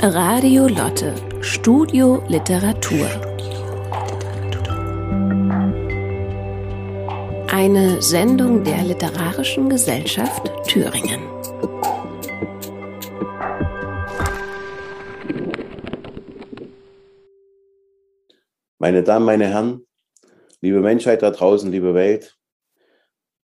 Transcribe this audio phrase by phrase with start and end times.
[0.00, 3.08] Radio Lotte, Studio Literatur.
[7.48, 11.20] Eine Sendung der Literarischen Gesellschaft Thüringen.
[18.78, 19.84] Meine Damen, meine Herren,
[20.60, 22.38] liebe Menschheit da draußen, liebe Welt,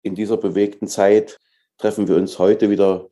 [0.02, 1.39] in dieser bewegten Zeit
[1.78, 3.10] treffen wir uns heute wieder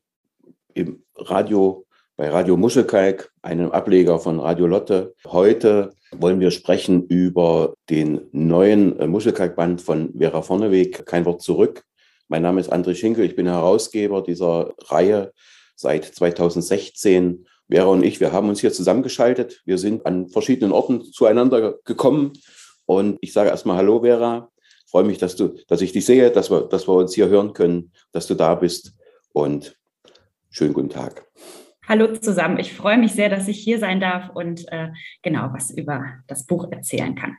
[0.74, 1.86] im Radio
[2.22, 5.16] bei Radio Muschelkalk, einem Ableger von Radio Lotte.
[5.26, 11.84] Heute wollen wir sprechen über den neuen äh, Muschelkalkband von Vera Vorneweg, Kein Wort zurück.
[12.28, 15.34] Mein Name ist André Schinkel, ich bin Herausgeber dieser Reihe
[15.76, 17.48] seit 2016.
[17.72, 19.64] Vera und ich, wir haben uns hier zusammengeschaltet.
[19.66, 22.34] Wir sind an verschiedenen Orten zueinander gekommen.
[22.86, 24.52] Und ich sage erstmal Hallo, Vera.
[24.86, 27.30] Ich freue mich, dass du, dass ich dich sehe, dass wir, dass wir uns hier
[27.30, 28.94] hören können, dass du da bist.
[29.34, 29.76] Und
[30.52, 31.26] schönen guten Tag.
[31.92, 32.58] Hallo zusammen.
[32.58, 36.46] Ich freue mich sehr, dass ich hier sein darf und äh, genau was über das
[36.46, 37.36] Buch erzählen kann.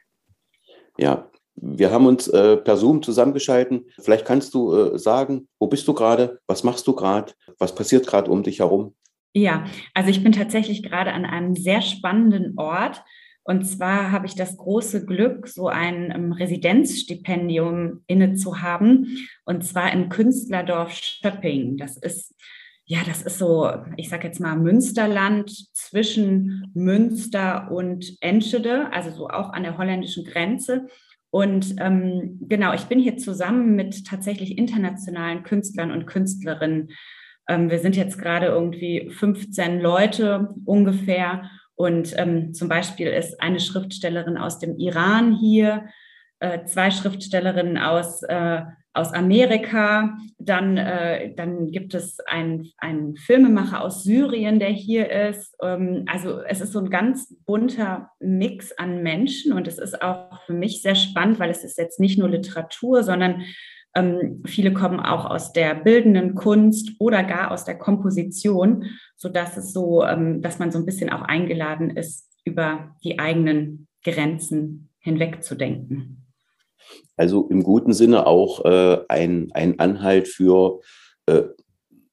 [0.98, 3.86] Ja, wir haben uns äh, per Zoom zusammengeschalten.
[3.98, 6.38] Vielleicht kannst du äh, sagen, wo bist du gerade?
[6.46, 7.32] Was machst du gerade?
[7.58, 8.94] Was passiert gerade um dich herum?
[9.32, 13.02] Ja, also ich bin tatsächlich gerade an einem sehr spannenden Ort.
[13.44, 19.16] Und zwar habe ich das große Glück, so ein um, ähm, Residenzstipendium inne zu haben,
[19.46, 21.78] und zwar im Künstlerdorf Schöpping.
[21.78, 22.34] Das ist
[22.92, 29.28] ja, das ist so, ich sage jetzt mal Münsterland zwischen Münster und Enschede, also so
[29.30, 30.88] auch an der holländischen Grenze.
[31.30, 36.90] Und ähm, genau, ich bin hier zusammen mit tatsächlich internationalen Künstlern und Künstlerinnen.
[37.48, 41.50] Ähm, wir sind jetzt gerade irgendwie 15 Leute ungefähr.
[41.74, 45.86] Und ähm, zum Beispiel ist eine Schriftstellerin aus dem Iran hier,
[46.42, 48.62] äh, zwei Schriftstellerinnen aus äh,
[48.94, 50.16] aus Amerika.
[50.38, 55.56] Dann, äh, dann gibt es einen, einen Filmemacher aus Syrien, der hier ist.
[55.62, 60.42] Ähm, also es ist so ein ganz bunter Mix an Menschen und es ist auch
[60.44, 63.42] für mich sehr spannend, weil es ist jetzt nicht nur Literatur, sondern
[63.94, 69.72] ähm, viele kommen auch aus der bildenden Kunst oder gar aus der Komposition, sodass es
[69.72, 76.21] so, ähm, dass man so ein bisschen auch eingeladen ist, über die eigenen Grenzen hinwegzudenken.
[77.16, 80.80] Also im guten Sinne auch äh, ein, ein Anhalt für
[81.26, 81.42] äh,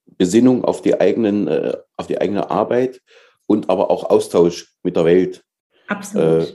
[0.05, 3.01] Besinnung auf die, eigenen, äh, auf die eigene Arbeit
[3.47, 5.43] und aber auch Austausch mit der Welt.
[5.87, 6.49] Absolut.
[6.49, 6.53] Äh,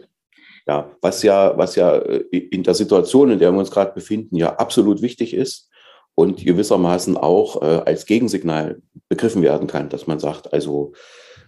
[0.66, 4.36] ja, was ja, was ja äh, in der Situation, in der wir uns gerade befinden,
[4.36, 5.70] ja absolut wichtig ist
[6.14, 10.92] und gewissermaßen auch äh, als Gegensignal begriffen werden kann, dass man sagt, also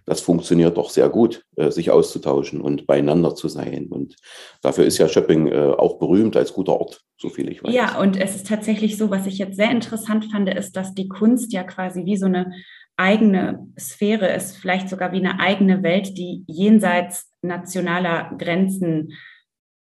[0.07, 3.89] das funktioniert doch sehr gut, äh, sich auszutauschen und beieinander zu sein.
[3.91, 4.17] Und
[4.63, 7.75] dafür ist ja Schöpping äh, auch berühmt als guter Ort, so viel ich weiß.
[7.75, 11.09] Ja, und es ist tatsächlich so, was ich jetzt sehr interessant fand, ist, dass die
[11.09, 12.53] Kunst ja quasi wie so eine
[12.97, 19.13] eigene Sphäre ist, vielleicht sogar wie eine eigene Welt, die jenseits nationaler Grenzen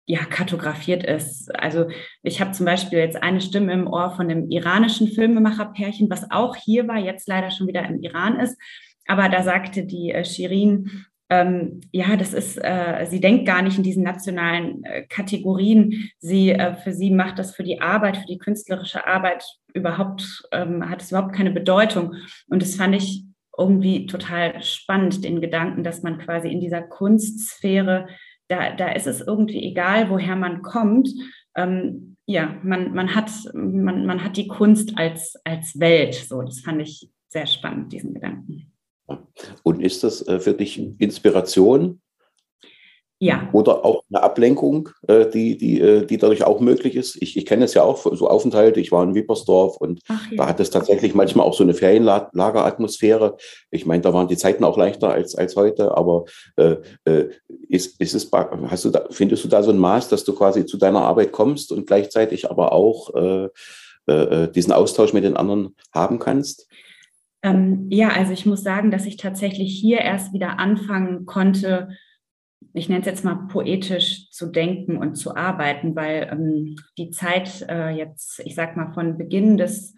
[0.08, 1.53] ja, kartografiert ist.
[1.58, 1.88] Also
[2.22, 6.54] ich habe zum Beispiel jetzt eine Stimme im Ohr von einem iranischen Filmemacherpärchen, was auch
[6.54, 8.56] hier war, jetzt leider schon wieder im Iran ist.
[9.06, 13.78] Aber da sagte die äh, Shirin, ähm, ja, das ist, äh, sie denkt gar nicht
[13.78, 16.11] in diesen nationalen äh, Kategorien.
[16.19, 19.44] Sie, äh, für sie macht das für die Arbeit, für die künstlerische Arbeit
[19.75, 22.15] überhaupt, ähm, hat es überhaupt keine Bedeutung.
[22.49, 23.25] Und das fand ich
[23.59, 28.06] irgendwie total spannend, den Gedanken, dass man quasi in dieser Kunstsphäre,
[28.49, 31.09] da, da ist es irgendwie egal, woher man kommt.
[31.56, 36.15] Ähm, ja, man, man, hat, man, man hat die Kunst als, als Welt.
[36.15, 38.73] So, das fand ich sehr spannend, diesen Gedanken.
[39.62, 42.00] Und ist das äh, für dich Inspiration?
[43.19, 43.48] Ja.
[43.52, 47.16] Oder auch eine Ablenkung, äh, die, die, äh, die dadurch auch möglich ist.
[47.22, 48.78] Ich, ich kenne es ja auch, so Aufenthalte.
[48.78, 50.19] Ich war in Wippersdorf und ja.
[50.36, 53.38] da hat es tatsächlich manchmal auch so eine Ferienlageratmosphäre.
[53.70, 56.26] Ich meine, da waren die Zeiten auch leichter als, als heute, aber
[56.56, 56.76] äh,
[57.69, 60.66] ist, ist es, hast du da, findest du da so ein Maß, dass du quasi
[60.66, 63.48] zu deiner Arbeit kommst und gleichzeitig aber auch äh,
[64.06, 66.69] äh, diesen Austausch mit den anderen haben kannst?
[67.46, 71.90] Ähm, ja, also ich muss sagen, dass ich tatsächlich hier erst wieder anfangen konnte,
[72.72, 77.64] ich nenne es jetzt mal poetisch zu denken und zu arbeiten, weil ähm, die Zeit
[77.69, 79.94] äh, jetzt, ich sag mal, von Beginn des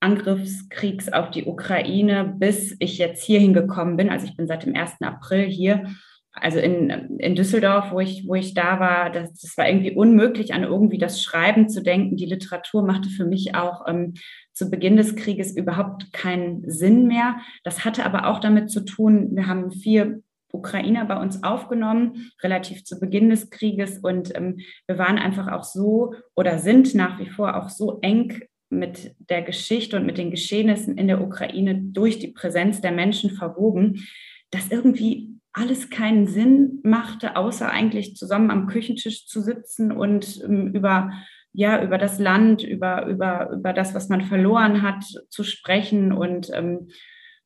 [0.00, 4.74] Angriffskriegs auf die Ukraine, bis ich jetzt hierhin gekommen bin, also ich bin seit dem
[4.74, 5.00] 1.
[5.02, 5.94] April hier,
[6.32, 10.52] also in, in Düsseldorf, wo ich, wo ich da war, das, das war irgendwie unmöglich,
[10.52, 12.16] an irgendwie das Schreiben zu denken.
[12.16, 14.14] Die Literatur machte für mich auch ähm,
[14.56, 17.36] zu Beginn des Krieges überhaupt keinen Sinn mehr.
[17.62, 22.82] Das hatte aber auch damit zu tun, wir haben vier Ukrainer bei uns aufgenommen, relativ
[22.84, 23.98] zu Beginn des Krieges.
[23.98, 28.40] Und ähm, wir waren einfach auch so oder sind nach wie vor auch so eng
[28.70, 33.30] mit der Geschichte und mit den Geschehnissen in der Ukraine durch die Präsenz der Menschen
[33.30, 34.06] verwoben,
[34.50, 40.68] das irgendwie alles keinen Sinn machte, außer eigentlich zusammen am Küchentisch zu sitzen und ähm,
[40.68, 41.12] über
[41.56, 46.50] ja, über das Land, über, über, über das, was man verloren hat, zu sprechen und
[46.52, 46.88] ähm,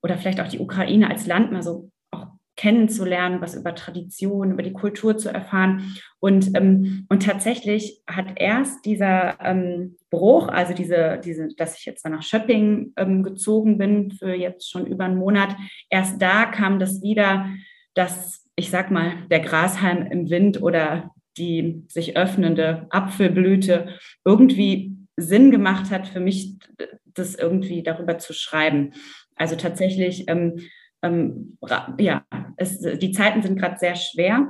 [0.02, 2.26] oder vielleicht auch die Ukraine als Land mal so auch
[2.56, 5.94] kennenzulernen, was über Tradition, über die Kultur zu erfahren.
[6.18, 12.04] Und, ähm, und tatsächlich hat erst dieser ähm, Bruch, also diese, diese, dass ich jetzt
[12.08, 15.54] nach Schöpping ähm, gezogen bin für jetzt schon über einen Monat,
[15.88, 17.46] erst da kam das wieder,
[17.94, 25.50] dass ich sag mal, der Grashalm im Wind oder die sich öffnende Apfelblüte irgendwie Sinn
[25.50, 26.58] gemacht hat für mich,
[27.04, 28.92] das irgendwie darüber zu schreiben.
[29.36, 30.60] Also tatsächlich, ähm,
[31.02, 31.58] ähm,
[31.98, 32.24] ja,
[32.56, 34.48] es, die Zeiten sind gerade sehr schwer.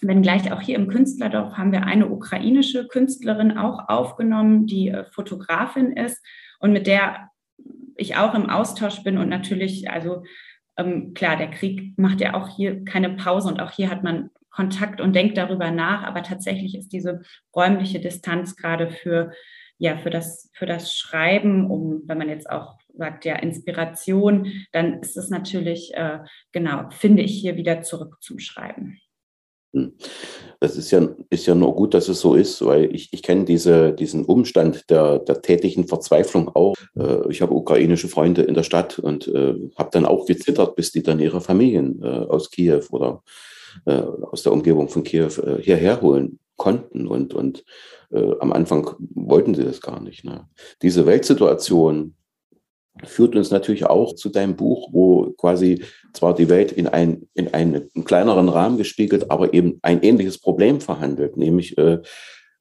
[0.00, 5.92] Wenngleich auch hier im Künstlerdorf haben wir eine ukrainische Künstlerin auch aufgenommen, die äh, Fotografin
[5.92, 6.24] ist
[6.60, 7.30] und mit der
[7.96, 10.22] ich auch im Austausch bin und natürlich, also
[10.76, 14.30] ähm, klar, der Krieg macht ja auch hier keine Pause und auch hier hat man
[14.58, 17.20] Kontakt und denkt darüber nach, aber tatsächlich ist diese
[17.54, 19.30] räumliche Distanz gerade für
[19.80, 25.00] ja, für das, für das Schreiben, um, wenn man jetzt auch sagt, ja, Inspiration, dann
[25.00, 26.18] ist es natürlich, äh,
[26.50, 28.98] genau, finde ich hier wieder zurück zum Schreiben.
[29.72, 29.92] Hm.
[30.58, 33.44] Das ist ja, ist ja nur gut, dass es so ist, weil ich, ich kenne
[33.44, 36.74] diese, diesen Umstand der, der tätigen Verzweiflung auch.
[36.96, 40.90] Äh, ich habe ukrainische Freunde in der Stadt und äh, habe dann auch gezittert, bis
[40.90, 43.22] die dann ihre Familien äh, aus Kiew oder
[43.86, 47.06] äh, aus der Umgebung von Kiew äh, hierher holen konnten.
[47.06, 47.64] Und, und
[48.10, 50.24] äh, am Anfang wollten sie das gar nicht.
[50.24, 50.46] Ne?
[50.82, 52.14] Diese Weltsituation
[53.04, 57.54] führt uns natürlich auch zu deinem Buch, wo quasi zwar die Welt in, ein, in
[57.54, 62.00] einen kleineren Rahmen gespiegelt, aber eben ein ähnliches Problem verhandelt, nämlich äh,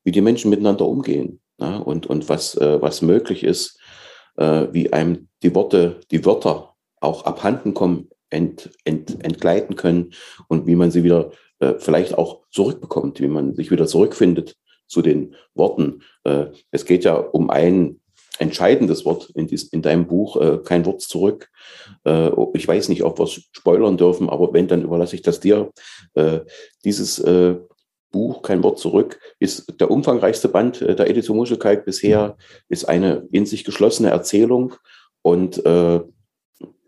[0.03, 1.83] wie die Menschen miteinander umgehen ne?
[1.83, 3.79] und, und was, äh, was möglich ist,
[4.37, 10.13] äh, wie einem die Worte, die Wörter auch abhanden kommen ent, ent, entgleiten können
[10.47, 14.55] und wie man sie wieder äh, vielleicht auch zurückbekommt, wie man sich wieder zurückfindet
[14.87, 16.01] zu den Worten.
[16.23, 17.99] Äh, es geht ja um ein
[18.39, 21.49] entscheidendes Wort in, dies, in deinem Buch, äh, kein Wort zurück.
[22.05, 25.39] Äh, ich weiß nicht, ob wir es spoilern dürfen, aber wenn, dann überlasse ich das
[25.39, 25.71] dir.
[26.13, 26.41] Äh,
[26.83, 27.57] dieses äh,
[28.11, 32.37] Buch, kein Wort zurück, ist der umfangreichste Band äh, der Edition Muschelkalk bisher,
[32.69, 34.75] ist eine in sich geschlossene Erzählung
[35.21, 36.01] und äh,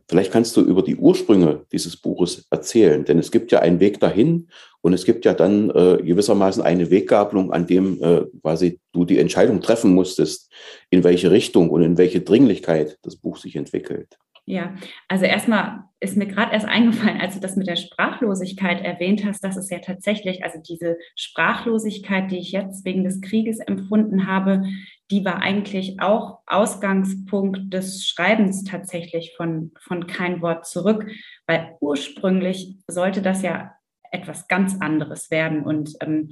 [0.10, 4.00] Vielleicht kannst du über die Ursprünge dieses Buches erzählen, denn es gibt ja einen Weg
[4.00, 4.48] dahin
[4.82, 9.20] und es gibt ja dann äh, gewissermaßen eine Weggabelung, an dem äh, quasi du die
[9.20, 10.52] Entscheidung treffen musstest,
[10.90, 14.18] in welche Richtung und in welche Dringlichkeit das Buch sich entwickelt.
[14.48, 14.74] Ja,
[15.08, 19.44] also erstmal ist mir gerade erst eingefallen, als du das mit der Sprachlosigkeit erwähnt hast,
[19.44, 24.64] dass es ja tatsächlich, also diese Sprachlosigkeit, die ich jetzt wegen des Krieges empfunden habe,
[25.12, 31.10] die war eigentlich auch Ausgangspunkt des Schreibens tatsächlich von, von kein Wort zurück,
[31.48, 33.72] weil ursprünglich sollte das ja
[34.12, 35.64] etwas ganz anderes werden.
[35.64, 36.32] Und ähm,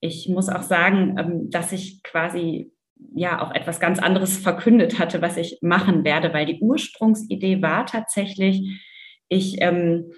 [0.00, 2.72] ich muss auch sagen, ähm, dass ich quasi
[3.14, 7.86] ja auch etwas ganz anderes verkündet hatte, was ich machen werde, weil die Ursprungsidee war
[7.86, 8.82] tatsächlich,
[9.28, 10.12] ich ähm,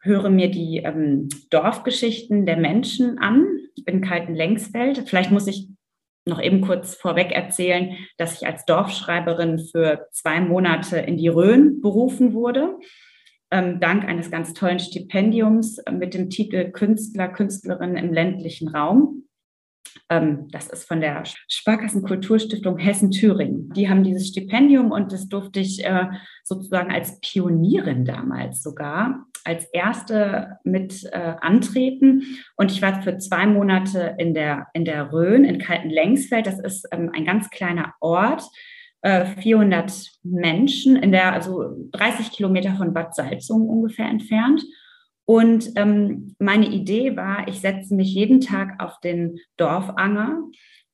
[0.00, 3.46] höre mir die ähm, Dorfgeschichten der Menschen an
[3.86, 5.08] in Kalten-Lengsfeld.
[5.08, 5.68] Vielleicht muss ich
[6.26, 11.80] noch eben kurz vorweg erzählen, dass ich als Dorfschreiberin für zwei Monate in die Rhön
[11.80, 12.76] berufen wurde,
[13.50, 19.22] ähm, dank eines ganz tollen Stipendiums mit dem Titel Künstler, Künstlerin im ländlichen Raum.
[20.10, 23.70] Ähm, das ist von der Sparkassenkulturstiftung Hessen-Thüringen.
[23.70, 26.08] Die haben dieses Stipendium und das durfte ich äh,
[26.42, 32.22] sozusagen als Pionierin damals sogar als erste mit äh, antreten.
[32.56, 36.46] Und ich war für zwei Monate in der, in der Rhön, in Kaltenlengsfeld.
[36.46, 38.42] Das ist ähm, ein ganz kleiner Ort.
[39.04, 44.64] 400 äh, Menschen in der, also 30 Kilometer von Bad Salzungen ungefähr entfernt.
[45.26, 50.40] Und ähm, meine Idee war, ich setze mich jeden Tag auf den Dorfanger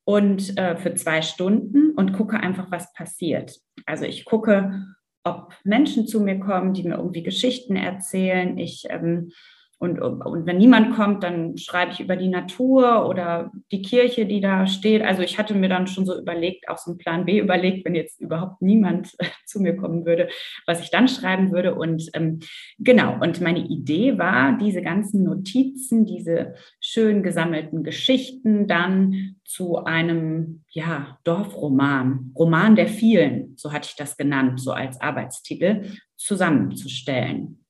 [0.05, 3.59] und äh, für zwei Stunden und gucke einfach, was passiert.
[3.87, 4.87] Also ich gucke,
[5.25, 8.59] ob Menschen zu mir kommen, die mir irgendwie Geschichten erzählen.
[8.59, 9.33] Ich ähm,
[9.83, 14.41] und, und wenn niemand kommt, dann schreibe ich über die Natur oder die Kirche, die
[14.41, 15.03] da steht.
[15.03, 17.97] Also ich hatte mir dann schon so überlegt, auch so einen Plan B überlegt, wenn
[17.97, 20.29] jetzt überhaupt niemand zu mir kommen würde,
[20.69, 21.75] was ich dann schreiben würde.
[21.75, 22.39] Und ähm,
[22.79, 30.63] genau, und meine Idee war, diese ganzen Notizen, diese schön gesammelten Geschichten dann zu einem
[30.69, 35.87] ja, Dorfroman, Roman der vielen, so hatte ich das genannt, so als Arbeitstitel,
[36.17, 37.62] zusammenzustellen.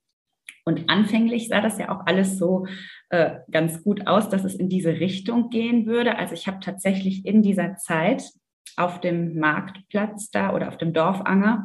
[0.65, 2.67] Und anfänglich sah das ja auch alles so
[3.11, 6.19] äh, ganz gut aus, dass es in diese Richtung gehen würde.
[6.19, 8.25] Also ich habe tatsächlich in dieser Zeit
[8.77, 11.65] auf dem Marktplatz da oder auf dem Dorfanger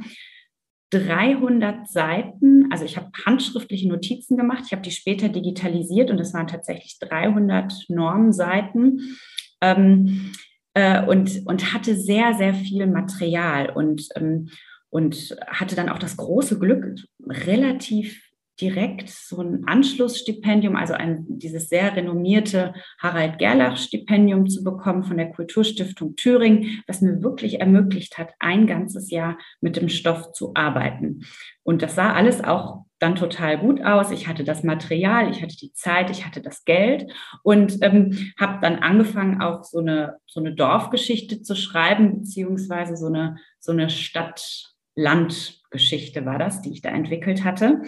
[0.91, 2.71] 300 Seiten.
[2.71, 4.63] Also ich habe handschriftliche Notizen gemacht.
[4.65, 9.17] Ich habe die später digitalisiert und es waren tatsächlich 300 Normseiten.
[9.61, 10.31] Ähm,
[10.73, 14.49] äh, und, und hatte sehr, sehr viel Material und, ähm,
[14.89, 18.26] und hatte dann auch das große Glück, relativ
[18.59, 25.31] direkt so ein Anschlussstipendium, also ein, dieses sehr renommierte Harald Gerlach-Stipendium zu bekommen von der
[25.31, 31.21] Kulturstiftung Thüringen, was mir wirklich ermöglicht hat, ein ganzes Jahr mit dem Stoff zu arbeiten.
[31.63, 34.11] Und das sah alles auch dann total gut aus.
[34.11, 37.05] Ich hatte das Material, ich hatte die Zeit, ich hatte das Geld
[37.43, 43.05] und ähm, habe dann angefangen, auch so eine, so eine Dorfgeschichte zu schreiben, beziehungsweise so
[43.07, 47.83] eine, so eine Stadt-Land-Geschichte war das, die ich da entwickelt hatte.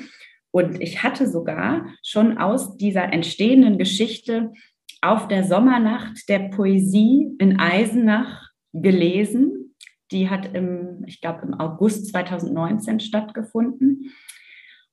[0.52, 4.52] Und ich hatte sogar schon aus dieser entstehenden Geschichte
[5.02, 9.76] auf der Sommernacht der Poesie in Eisenach gelesen.
[10.12, 14.12] Die hat im, ich glaube, im August 2019 stattgefunden.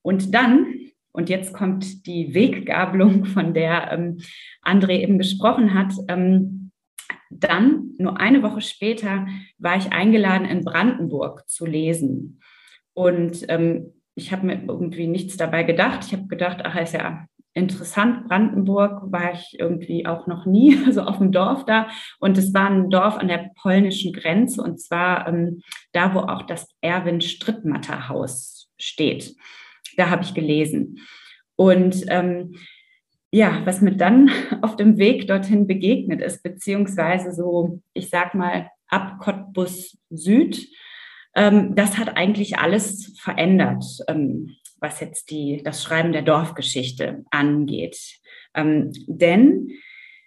[0.02, 0.66] Und dann,
[1.12, 4.18] und jetzt kommt die Weggabelung, von der ähm,
[4.62, 6.70] André eben gesprochen hat, ähm,
[7.30, 9.26] dann, nur eine Woche später,
[9.58, 12.40] war ich eingeladen, in Brandenburg zu lesen.
[12.94, 16.00] Und ähm, ich habe mir irgendwie nichts dabei gedacht.
[16.06, 18.28] Ich habe gedacht, ach, ist ja interessant.
[18.28, 21.88] Brandenburg war ich irgendwie auch noch nie, also auf dem Dorf da.
[22.18, 25.60] Und es war ein Dorf an der polnischen Grenze und zwar ähm,
[25.92, 29.36] da, wo auch das Erwin Strittmatter Haus steht.
[29.96, 30.98] Da habe ich gelesen.
[31.54, 32.56] Und ähm,
[33.30, 34.30] ja, was mir dann
[34.62, 40.68] auf dem Weg dorthin begegnet ist, beziehungsweise so, ich sag mal, ab Cottbus Süd,
[41.36, 47.98] das hat eigentlich alles verändert, ähm, was jetzt die, das Schreiben der Dorfgeschichte angeht.
[48.54, 49.68] Ähm, denn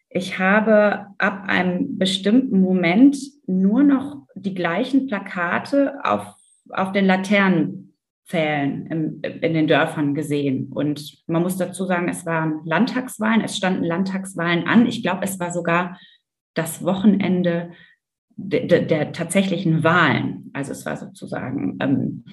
[0.10, 6.36] ich habe ab einem bestimmten Moment nur noch die gleichen Plakate auf,
[6.70, 10.72] auf den Laternenpfählen im, in den Dörfern gesehen.
[10.72, 14.86] Und man muss dazu sagen, es waren Landtagswahlen, es standen Landtagswahlen an.
[14.86, 16.00] Ich glaube, es war sogar
[16.54, 17.72] das Wochenende
[18.42, 20.50] der, der, tatsächlichen Wahlen.
[20.54, 22.26] Also es war sozusagen ähm,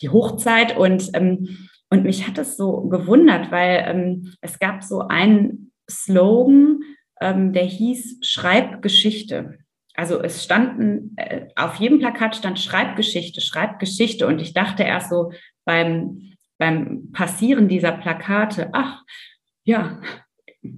[0.00, 5.00] die Hochzeit und, ähm, und mich hat es so gewundert, weil ähm, es gab so
[5.00, 6.80] einen Slogan,
[7.20, 9.58] ähm, der hieß Schreibgeschichte.
[9.94, 15.32] Also es standen, äh, auf jedem Plakat stand Schreibgeschichte, Schreibgeschichte und ich dachte erst so
[15.64, 19.02] beim, beim Passieren dieser Plakate, ach
[19.64, 20.00] ja,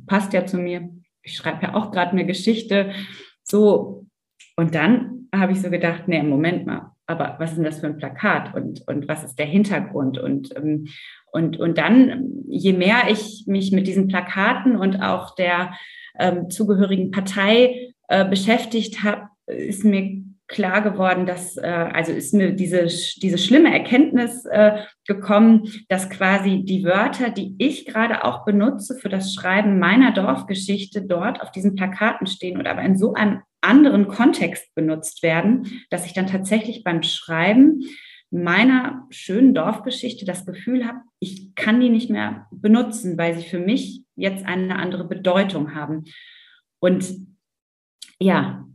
[0.07, 0.89] passt ja zu mir.
[1.23, 2.93] Ich schreibe ja auch gerade eine Geschichte.
[3.43, 4.07] So
[4.61, 7.87] und dann habe ich so gedacht, nee, Moment mal, aber was ist denn das für
[7.87, 10.19] ein Plakat und, und was ist der Hintergrund?
[10.19, 10.87] Und, ähm,
[11.33, 15.73] und, und dann, je mehr ich mich mit diesen Plakaten und auch der
[16.19, 20.20] ähm, zugehörigen Partei äh, beschäftigt habe, ist mir
[20.51, 26.65] klar geworden, dass, äh, also ist mir diese, diese schlimme Erkenntnis äh, gekommen, dass quasi
[26.65, 31.77] die Wörter, die ich gerade auch benutze für das Schreiben meiner Dorfgeschichte dort auf diesen
[31.77, 36.83] Plakaten stehen und aber in so einem anderen Kontext benutzt werden, dass ich dann tatsächlich
[36.83, 37.83] beim Schreiben
[38.33, 43.59] meiner schönen Dorfgeschichte das Gefühl habe, ich kann die nicht mehr benutzen, weil sie für
[43.59, 46.05] mich jetzt eine andere Bedeutung haben.
[46.81, 47.30] Und
[48.21, 48.67] ja,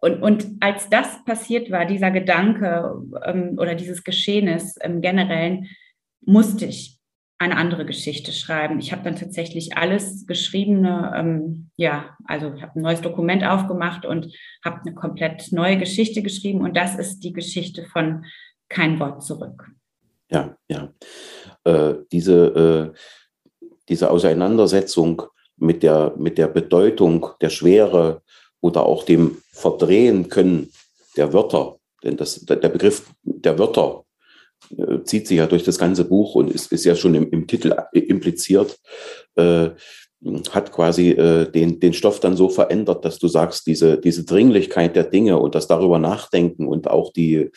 [0.00, 5.68] und, und als das passiert war, dieser Gedanke ähm, oder dieses Geschehnis im Generellen,
[6.20, 6.98] musste ich
[7.38, 8.80] eine andere Geschichte schreiben.
[8.80, 14.04] Ich habe dann tatsächlich alles Geschriebene, ähm, ja, also ich habe ein neues Dokument aufgemacht
[14.04, 18.24] und habe eine komplett neue Geschichte geschrieben und das ist die Geschichte von
[18.68, 19.70] Kein Wort zurück.
[20.30, 20.92] Ja, ja.
[21.64, 25.22] Äh, diese, äh, diese Auseinandersetzung
[25.56, 28.22] mit der, mit der Bedeutung, der Schwere
[28.60, 30.70] oder auch dem Verdrehen können
[31.16, 34.04] der Wörter, denn das, der Begriff der Wörter
[34.76, 37.46] äh, zieht sich ja durch das ganze Buch und ist, ist ja schon im, im
[37.46, 38.78] Titel impliziert,
[39.36, 39.70] äh,
[40.50, 44.96] hat quasi äh, den, den Stoff dann so verändert, dass du sagst, diese, diese Dringlichkeit
[44.96, 47.50] der Dinge und das darüber nachdenken und auch die,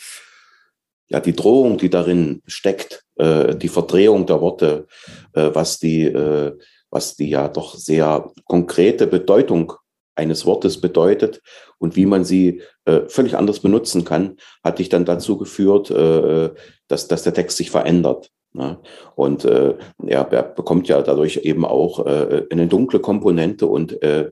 [1.09, 4.87] ja, die Drohung, die darin steckt, äh, die Verdrehung der Worte,
[5.33, 6.57] äh, was die, äh,
[6.89, 9.73] was die ja doch sehr konkrete Bedeutung
[10.15, 11.41] eines Wortes bedeutet
[11.77, 16.49] und wie man sie äh, völlig anders benutzen kann, hat dich dann dazu geführt, äh,
[16.87, 18.29] dass, dass der Text sich verändert.
[18.53, 18.79] Ne?
[19.15, 19.75] Und äh,
[20.05, 24.31] er, er bekommt ja dadurch eben auch äh, eine dunkle Komponente und äh,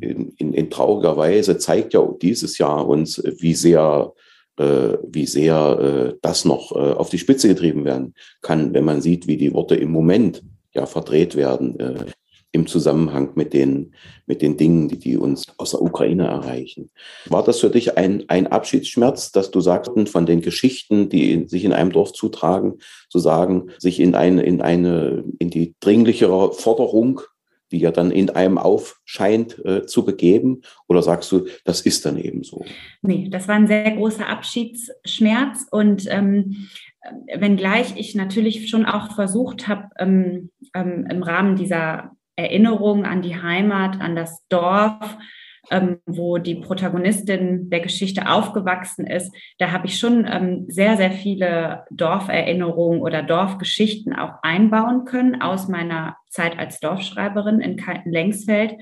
[0.00, 4.12] in, in, in trauriger Weise zeigt ja dieses Jahr uns, wie sehr
[4.56, 9.36] äh, wie sehr das noch auf die Spitze getrieben werden kann, wenn man sieht, wie
[9.36, 10.42] die Worte im Moment
[10.72, 11.76] ja verdreht werden.
[12.54, 13.94] Äh, im Zusammenhang mit den,
[14.26, 16.90] mit den Dingen, die, die uns aus der Ukraine erreichen.
[17.26, 21.64] War das für dich ein, ein Abschiedsschmerz, dass du sagst, von den Geschichten, die sich
[21.64, 22.78] in einem Dorf zutragen,
[23.10, 27.20] zu sagen, sich in eine, in eine, in die dringlichere Forderung,
[27.72, 30.62] die ja dann in einem aufscheint, äh, zu begeben?
[30.86, 32.64] Oder sagst du, das ist dann eben so?
[33.02, 36.68] Nee, das war ein sehr großer Abschiedsschmerz und ähm,
[37.34, 43.40] wenngleich ich natürlich schon auch versucht habe, ähm, ähm, im Rahmen dieser Erinnerung an die
[43.40, 45.16] Heimat, an das Dorf,
[45.70, 51.10] ähm, wo die Protagonistin der Geschichte aufgewachsen ist, da habe ich schon ähm, sehr, sehr
[51.10, 58.74] viele Dorferinnerungen oder Dorfgeschichten auch einbauen können aus meiner Zeit als Dorfschreiberin in Kalten-Lengsfeld.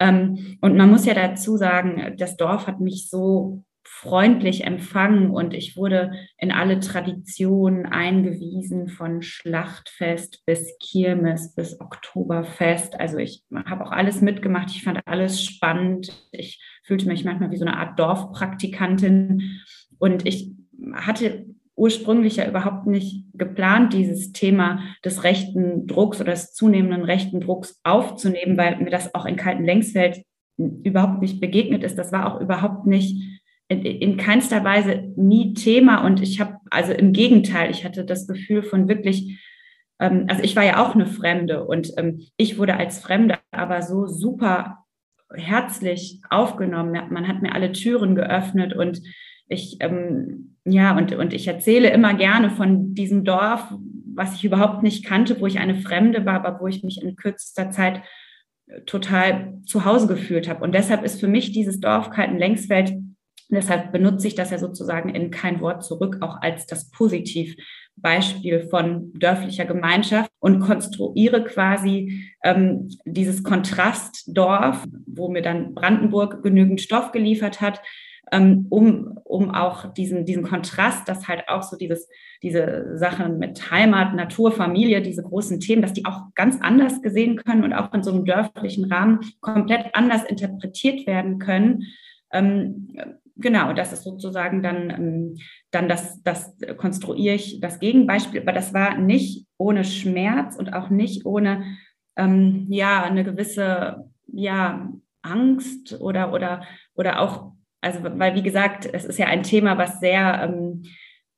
[0.00, 5.54] Ähm, und man muss ja dazu sagen, das Dorf hat mich so freundlich empfangen und
[5.54, 13.00] ich wurde in alle Traditionen eingewiesen, von Schlachtfest bis Kirmes bis Oktoberfest.
[13.00, 14.70] Also ich habe auch alles mitgemacht.
[14.70, 16.12] Ich fand alles spannend.
[16.30, 19.62] Ich fühlte mich manchmal wie so eine Art Dorfpraktikantin
[19.98, 20.52] und ich
[20.92, 27.40] hatte ursprünglich ja überhaupt nicht geplant, dieses Thema des rechten Drucks oder des zunehmenden rechten
[27.40, 30.22] Drucks aufzunehmen, weil mir das auch in Kalten Längsfeld
[30.56, 31.96] überhaupt nicht begegnet ist.
[31.96, 33.37] Das war auch überhaupt nicht
[33.68, 38.26] in, in keinster Weise nie Thema und ich habe, also im Gegenteil, ich hatte das
[38.26, 39.38] Gefühl von wirklich,
[39.98, 43.82] ähm, also ich war ja auch eine Fremde und ähm, ich wurde als Fremde aber
[43.82, 44.84] so super
[45.34, 46.98] herzlich aufgenommen.
[47.10, 49.02] Man hat mir alle Türen geöffnet und
[49.48, 53.74] ich, ähm, ja, und, und ich erzähle immer gerne von diesem Dorf,
[54.14, 57.16] was ich überhaupt nicht kannte, wo ich eine Fremde war, aber wo ich mich in
[57.16, 58.02] kürzester Zeit
[58.86, 60.62] total zu Hause gefühlt habe.
[60.64, 62.94] Und deshalb ist für mich dieses Dorf Kalten-Längsfeld
[63.56, 69.12] deshalb benutze ich das ja sozusagen in kein Wort zurück, auch als das Positivbeispiel von
[69.14, 77.60] dörflicher Gemeinschaft und konstruiere quasi ähm, dieses Kontrastdorf, wo mir dann Brandenburg genügend Stoff geliefert
[77.60, 77.80] hat,
[78.32, 82.08] ähm, um, um auch diesen, diesen Kontrast, dass halt auch so dieses,
[82.42, 87.36] diese Sachen mit Heimat, Natur, Familie, diese großen Themen, dass die auch ganz anders gesehen
[87.36, 91.84] können und auch in so einem dörflichen Rahmen komplett anders interpretiert werden können.
[92.32, 92.88] Ähm,
[93.38, 95.36] genau, das ist sozusagen dann, ähm,
[95.70, 100.90] dann das, das konstruiere ich das Gegenbeispiel, aber das war nicht ohne Schmerz und auch
[100.90, 101.64] nicht ohne
[102.16, 106.62] ähm, ja eine gewisse ja Angst oder oder
[106.94, 110.82] oder auch also weil wie gesagt es ist ja ein Thema was sehr ähm,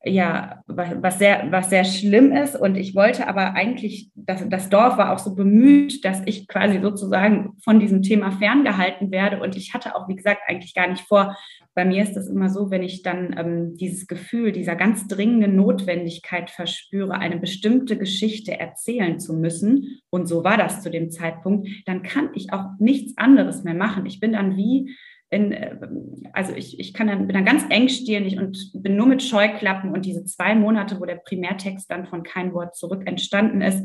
[0.03, 2.55] ja, was sehr, was sehr schlimm ist.
[2.55, 6.79] Und ich wollte aber eigentlich, das, das Dorf war auch so bemüht, dass ich quasi
[6.81, 9.39] sozusagen von diesem Thema ferngehalten werde.
[9.39, 11.37] Und ich hatte auch, wie gesagt, eigentlich gar nicht vor.
[11.73, 15.55] Bei mir ist das immer so, wenn ich dann ähm, dieses Gefühl dieser ganz dringenden
[15.55, 21.67] Notwendigkeit verspüre, eine bestimmte Geschichte erzählen zu müssen, und so war das zu dem Zeitpunkt,
[21.85, 24.05] dann kann ich auch nichts anderes mehr machen.
[24.05, 24.95] Ich bin dann wie
[25.29, 25.77] in, äh,
[26.33, 30.05] also ich, ich kann dann, bin dann ganz engstirnig und bin nur mit Scheuklappen und
[30.05, 33.81] diese zwei Monate, wo der Primärtext dann von kein Wort zurück entstanden ist,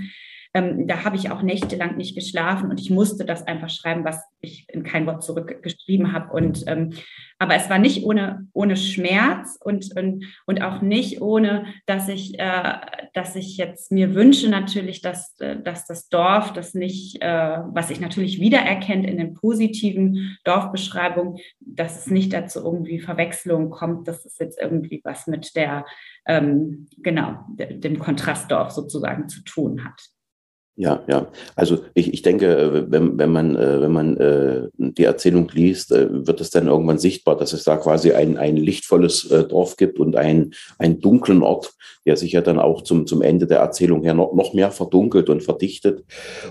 [0.57, 4.25] ähm, da habe ich auch nächtelang nicht geschlafen und ich musste das einfach schreiben, was
[4.40, 6.33] ich in kein Wort zurückgeschrieben habe.
[6.33, 6.95] Und ähm,
[7.38, 12.38] aber es war nicht ohne, ohne Schmerz und, und, und auch nicht ohne, dass ich,
[12.38, 12.79] äh,
[13.12, 17.88] dass ich jetzt mir wünsche natürlich, dass, äh, dass das Dorf, das nicht, äh, was
[17.88, 24.25] sich natürlich wiedererkennt in den positiven Dorfbeschreibungen, dass es nicht dazu irgendwie Verwechslung kommt, dass
[24.25, 25.85] es jetzt irgendwie was mit der,
[26.27, 30.15] ähm, genau, dem Kontrastdorf sozusagen zu tun hat.
[30.79, 31.27] Ja, ja.
[31.55, 35.91] Also ich, ich denke, äh, wenn, wenn man, äh, wenn man äh, die Erzählung liest,
[35.91, 40.17] wird es dann irgendwann sichtbar, dass es da quasi ein, ein lichtvolles Dorf gibt und
[40.17, 41.73] ein, einen dunklen Ort,
[42.05, 45.31] der sich ja dann auch zum, zum Ende der Erzählung her noch, noch mehr verdunkelt
[45.31, 46.05] und verdichtet.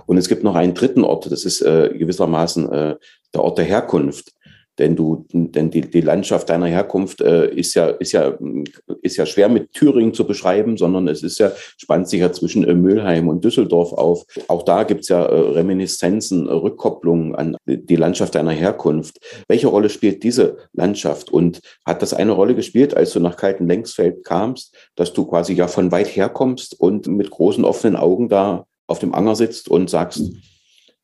[0.07, 4.34] Und es gibt noch einen dritten Ort, das ist gewissermaßen der Ort der Herkunft.
[4.77, 8.37] Denn du, denn die, die Landschaft deiner Herkunft äh, ist ja, ist ja,
[9.01, 12.65] ist ja schwer mit Thüringen zu beschreiben, sondern es ist ja, spannt sich ja zwischen
[12.65, 14.25] äh, Mülheim und Düsseldorf auf.
[14.47, 19.19] Auch da gibt's ja äh, Reminiszenzen, äh, Rückkopplungen an die Landschaft deiner Herkunft.
[19.47, 21.31] Welche Rolle spielt diese Landschaft?
[21.31, 25.53] Und hat das eine Rolle gespielt, als du nach Kalten Längsfeld kamst, dass du quasi
[25.53, 29.89] ja von weit herkommst und mit großen offenen Augen da auf dem Anger sitzt und
[29.89, 30.31] sagst,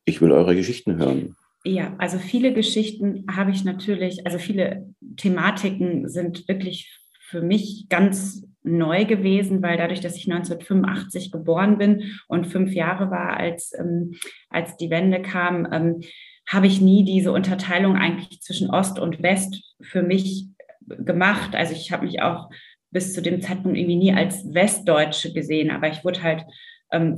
[0.06, 1.36] ich will eure Geschichten hören?
[1.64, 8.48] Ja, also viele Geschichten habe ich natürlich, also viele Thematiken sind wirklich für mich ganz
[8.64, 14.14] neu gewesen, weil dadurch, dass ich 1985 geboren bin und fünf Jahre war, als, ähm,
[14.50, 16.02] als die Wende kam, ähm,
[16.48, 20.48] habe ich nie diese Unterteilung eigentlich zwischen Ost und West für mich
[20.86, 21.56] gemacht.
[21.56, 22.50] Also ich habe mich auch
[22.92, 26.44] bis zu dem Zeitpunkt irgendwie nie als Westdeutsche gesehen, aber ich wurde halt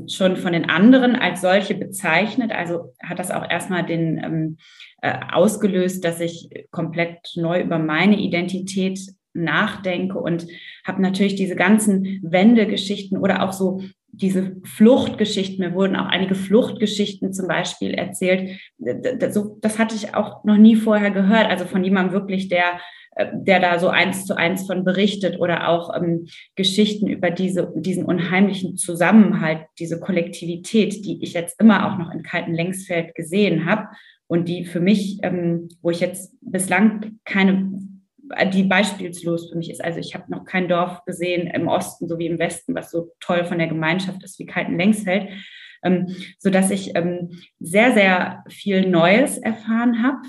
[0.07, 2.51] schon von den anderen als solche bezeichnet.
[2.51, 4.57] Also hat das auch erstmal den ähm,
[5.01, 8.99] äh, ausgelöst, dass ich komplett neu über meine Identität
[9.33, 10.45] nachdenke und
[10.85, 13.81] habe natürlich diese ganzen Wendegeschichten oder auch so
[14.15, 18.59] diese Fluchtgeschichten, mir wurden auch einige Fluchtgeschichten zum Beispiel erzählt.
[18.77, 22.79] Das hatte ich auch noch nie vorher gehört, also von jemandem wirklich, der
[23.15, 28.05] der da so eins zu eins von berichtet oder auch ähm, Geschichten über diese, diesen
[28.05, 33.87] unheimlichen Zusammenhalt, diese Kollektivität, die ich jetzt immer auch noch in Kalten Längsfeld gesehen habe
[34.27, 37.71] und die für mich, ähm, wo ich jetzt bislang keine,
[38.51, 39.83] die beispielslos für mich ist.
[39.83, 43.45] Also ich habe noch kein Dorf gesehen im Osten sowie im Westen, was so toll
[43.45, 45.29] von der Gemeinschaft ist wie Kalten Längsfeld.
[45.83, 46.07] Ähm,
[46.39, 50.21] so dass ich ähm, sehr, sehr viel Neues erfahren habe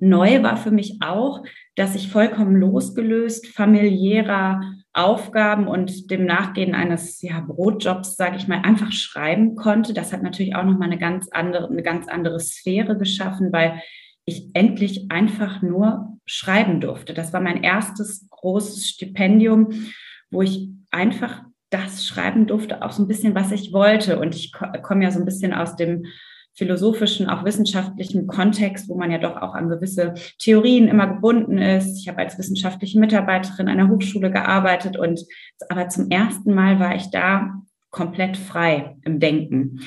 [0.00, 1.42] Neu war für mich auch,
[1.74, 4.60] dass ich vollkommen losgelöst familiärer
[4.92, 9.92] Aufgaben und dem Nachgehen eines ja, Brotjobs, sage ich mal, einfach schreiben konnte.
[9.92, 13.82] Das hat natürlich auch nochmal eine ganz andere, eine ganz andere Sphäre geschaffen, weil
[14.24, 17.14] ich endlich einfach nur schreiben durfte.
[17.14, 19.68] Das war mein erstes großes Stipendium,
[20.30, 24.18] wo ich einfach das schreiben durfte, auch so ein bisschen, was ich wollte.
[24.18, 26.06] Und ich komme ja so ein bisschen aus dem
[26.56, 31.98] philosophischen, auch wissenschaftlichen Kontext, wo man ja doch auch an gewisse Theorien immer gebunden ist.
[31.98, 35.24] Ich habe als wissenschaftliche Mitarbeiterin einer Hochschule gearbeitet und
[35.68, 39.80] aber zum ersten Mal war ich da komplett frei im Denken.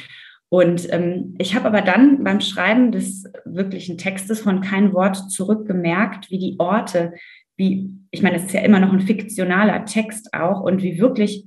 [0.49, 5.67] Und ähm, ich habe aber dann beim Schreiben des wirklichen Textes von kein Wort zurück
[5.67, 7.13] gemerkt, wie die Orte,
[7.55, 11.45] wie, ich meine, es ist ja immer noch ein fiktionaler Text auch und wie wirklich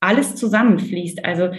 [0.00, 1.24] alles zusammenfließt.
[1.24, 1.50] Also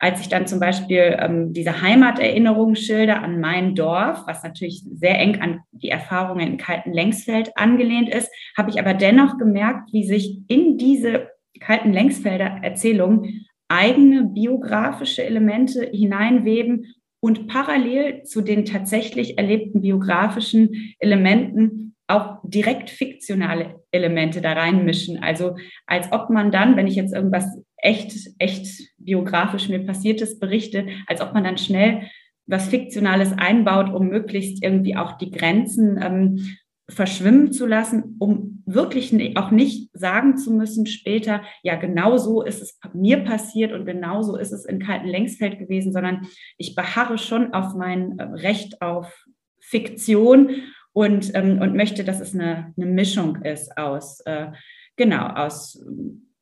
[0.00, 5.18] als ich dann zum Beispiel ähm, diese Heimaterinnerungen schilder an mein Dorf, was natürlich sehr
[5.18, 10.04] eng an die Erfahrungen in Kalten Längsfeld angelehnt ist, habe ich aber dennoch gemerkt, wie
[10.04, 11.28] sich in diese
[11.60, 16.86] Kalten Längsfelder Erzählungen eigene biografische Elemente hineinweben
[17.20, 25.22] und parallel zu den tatsächlich erlebten biografischen Elementen auch direkt fiktionale Elemente da reinmischen.
[25.22, 27.46] Also als ob man dann, wenn ich jetzt irgendwas
[27.82, 32.02] echt, echt biografisch mir Passiertes berichte, als ob man dann schnell
[32.46, 36.56] was Fiktionales einbaut, um möglichst irgendwie auch die Grenzen ähm,
[36.88, 42.60] verschwimmen zu lassen, um wirklich auch nicht sagen zu müssen später, ja, genau so ist
[42.60, 47.18] es mir passiert und genau so ist es in Kalten Längsfeld gewesen, sondern ich beharre
[47.18, 49.26] schon auf mein äh, Recht auf
[49.60, 50.50] Fiktion
[50.92, 54.48] und, ähm, und möchte, dass es eine, eine Mischung ist aus, äh,
[54.96, 55.84] genau, aus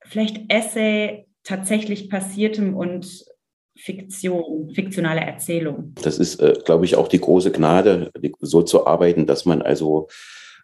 [0.05, 3.25] vielleicht Essay, tatsächlich Passiertem und
[3.75, 5.95] Fiktion, fiktionale Erzählung.
[6.03, 10.09] Das ist, äh, glaube ich, auch die große Gnade, so zu arbeiten, dass man also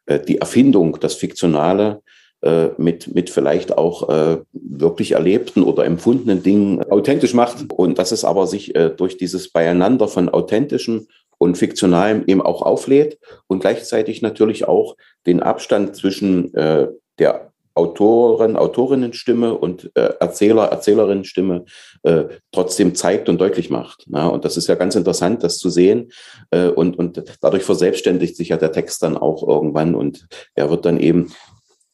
[0.06, 2.02] äh, die Erfindung, das Fiktionale
[2.42, 8.12] äh, mit, mit vielleicht auch äh, wirklich erlebten oder empfundenen Dingen authentisch macht und dass
[8.12, 11.06] es aber sich äh, durch dieses Beieinander von authentischen
[11.38, 18.56] und fiktionalem eben auch auflädt und gleichzeitig natürlich auch den Abstand zwischen äh, der Autoren,
[18.56, 21.64] Autorinnenstimme und äh, Erzähler, Erzählerinnenstimme
[22.04, 24.04] äh, trotzdem zeigt und deutlich macht.
[24.06, 24.28] Na?
[24.28, 26.12] Und das ist ja ganz interessant, das zu sehen.
[26.50, 30.84] Äh, und, und dadurch verselbstständigt sich ja der Text dann auch irgendwann und er wird
[30.84, 31.32] dann eben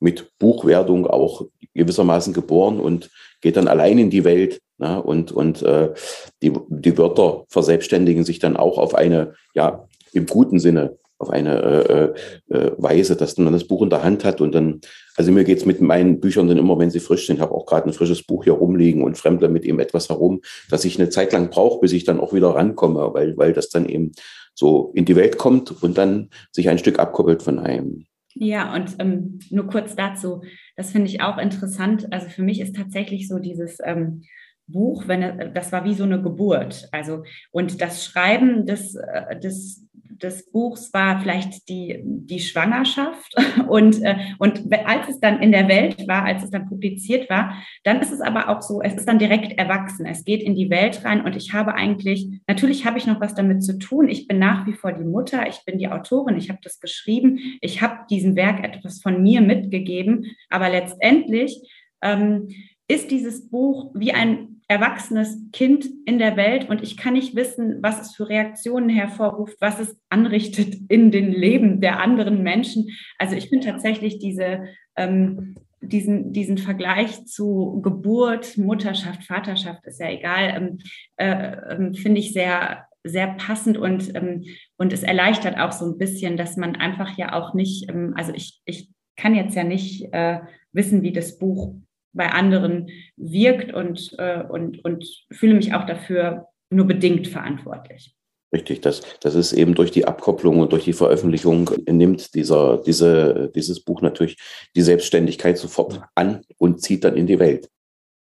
[0.01, 4.61] mit Buchwertung auch gewissermaßen geboren und geht dann allein in die Welt.
[4.77, 4.99] Na?
[4.99, 5.95] Und, und äh,
[6.43, 12.15] die, die Wörter verselbstständigen sich dann auch auf eine, ja, im guten Sinne auf eine
[12.49, 14.81] äh, äh, Weise, dass man das Buch in der Hand hat und dann,
[15.17, 17.89] also mir geht's mit meinen Büchern dann immer, wenn sie frisch sind, habe auch gerade
[17.89, 21.33] ein frisches Buch hier rumliegen und fremde mit ihm etwas herum, dass ich eine Zeit
[21.33, 24.13] lang brauche, bis ich dann auch wieder rankomme, weil, weil das dann eben
[24.55, 28.07] so in die Welt kommt und dann sich ein Stück abkoppelt von einem.
[28.35, 30.43] Ja, und ähm, nur kurz dazu,
[30.77, 32.11] das finde ich auch interessant.
[32.13, 34.23] Also für mich ist tatsächlich so dieses ähm,
[34.67, 36.89] Buch, wenn das war wie so eine Geburt.
[36.93, 39.87] Also und das Schreiben des, äh, des
[40.23, 43.35] des Buchs war vielleicht die, die Schwangerschaft.
[43.69, 47.55] Und, äh, und als es dann in der Welt war, als es dann publiziert war,
[47.85, 50.07] dann ist es aber auch so, es ist dann direkt erwachsen.
[50.07, 53.35] Es geht in die Welt rein und ich habe eigentlich, natürlich habe ich noch was
[53.35, 54.09] damit zu tun.
[54.09, 57.39] Ich bin nach wie vor die Mutter, ich bin die Autorin, ich habe das geschrieben,
[57.61, 61.61] ich habe diesem Werk etwas von mir mitgegeben, aber letztendlich
[62.03, 62.49] ähm,
[62.89, 67.83] ist dieses Buch wie ein erwachsenes Kind in der Welt und ich kann nicht wissen,
[67.83, 72.89] was es für Reaktionen hervorruft, was es anrichtet in den Leben der anderen Menschen.
[73.19, 74.63] Also ich bin tatsächlich diese,
[74.95, 80.79] ähm, diesen, diesen Vergleich zu Geburt, Mutterschaft, Vaterschaft, ist ja egal, ähm,
[81.17, 84.45] äh, äh, finde ich sehr, sehr passend und, ähm,
[84.77, 88.33] und es erleichtert auch so ein bisschen, dass man einfach ja auch nicht, ähm, also
[88.35, 90.39] ich, ich kann jetzt ja nicht äh,
[90.71, 91.75] wissen, wie das Buch
[92.13, 98.15] bei anderen wirkt und, äh, und, und fühle mich auch dafür nur bedingt verantwortlich.
[98.53, 103.51] Richtig, das, das ist eben durch die Abkopplung und durch die Veröffentlichung nimmt dieser, diese,
[103.55, 104.39] dieses Buch natürlich
[104.75, 107.69] die Selbstständigkeit sofort an und zieht dann in die Welt.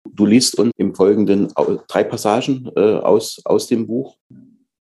[0.08, 1.52] Du liest uns im Folgenden
[1.88, 4.18] drei Passagen äh, aus, aus dem Buch.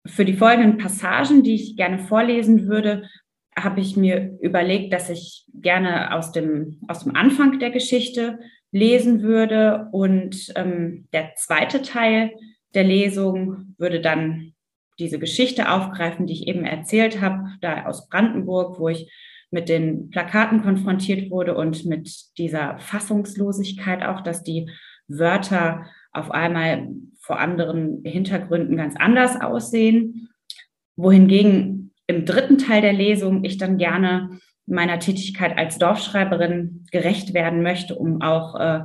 [0.07, 3.09] Für die folgenden Passagen, die ich gerne vorlesen würde,
[3.57, 8.39] habe ich mir überlegt, dass ich gerne aus dem, aus dem Anfang der Geschichte
[8.71, 9.89] lesen würde.
[9.93, 12.33] Und ähm, der zweite Teil
[12.75, 14.53] der Lesung würde dann
[14.99, 19.11] diese Geschichte aufgreifen, die ich eben erzählt habe, da aus Brandenburg, wo ich
[19.51, 24.71] mit den Plakaten konfrontiert wurde und mit dieser Fassungslosigkeit auch, dass die
[25.07, 26.89] Wörter auf einmal
[27.21, 30.29] vor anderen Hintergründen ganz anders aussehen.
[30.97, 37.63] Wohingegen im dritten Teil der Lesung ich dann gerne meiner Tätigkeit als Dorfschreiberin gerecht werden
[37.63, 38.85] möchte, um auch äh,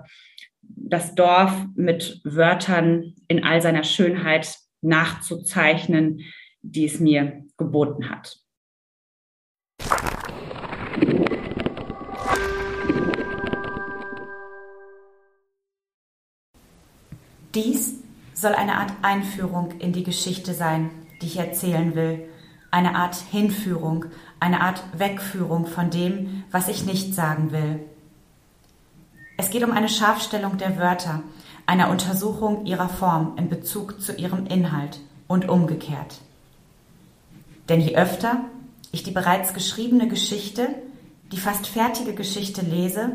[0.62, 6.22] das Dorf mit Wörtern in all seiner Schönheit nachzuzeichnen,
[6.62, 8.40] die es mir geboten hat.
[17.56, 20.90] Dies soll eine Art Einführung in die Geschichte sein,
[21.22, 22.28] die ich erzählen will,
[22.72, 24.06] eine Art Hinführung,
[24.44, 27.80] eine Art Wegführung von dem, was ich nicht sagen will.
[29.38, 31.24] Es geht um eine Scharfstellung der Wörter,
[31.66, 36.20] einer Untersuchung ihrer Form in Bezug zu ihrem Inhalt und umgekehrt.
[37.70, 38.42] Denn je öfter
[38.92, 40.68] ich die bereits geschriebene Geschichte,
[41.32, 43.14] die fast fertige Geschichte lese,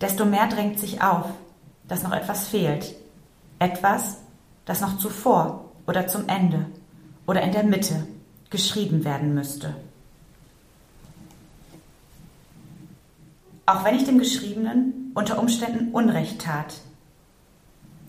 [0.00, 1.26] desto mehr drängt sich auf,
[1.88, 2.94] dass noch etwas fehlt,
[3.58, 4.16] etwas,
[4.64, 6.64] das noch zuvor oder zum Ende
[7.26, 8.08] oder in der Mitte
[8.48, 9.74] geschrieben werden müsste.
[13.68, 16.80] Auch wenn ich dem Geschriebenen unter Umständen Unrecht tat,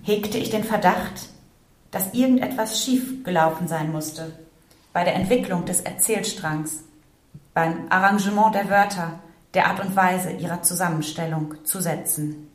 [0.04, 1.28] hegte ich den Verdacht,
[1.92, 4.32] dass irgendetwas schief gelaufen sein musste
[4.94, 6.86] bei der Entwicklung des Erzählstrangs,
[7.54, 9.20] beim Arrangement der Wörter,
[9.54, 12.48] der Art und Weise ihrer Zusammenstellung zu setzen.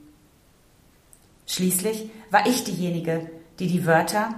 [1.46, 4.30] Schließlich war ich diejenige, die die Wörter,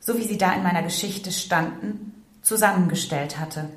[0.00, 3.68] so wie sie da in meiner Geschichte standen, zusammengestellt hatte.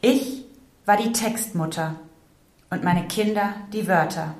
[0.00, 0.46] Ich
[0.86, 2.00] war die Textmutter
[2.70, 4.34] und meine Kinder die Wörter.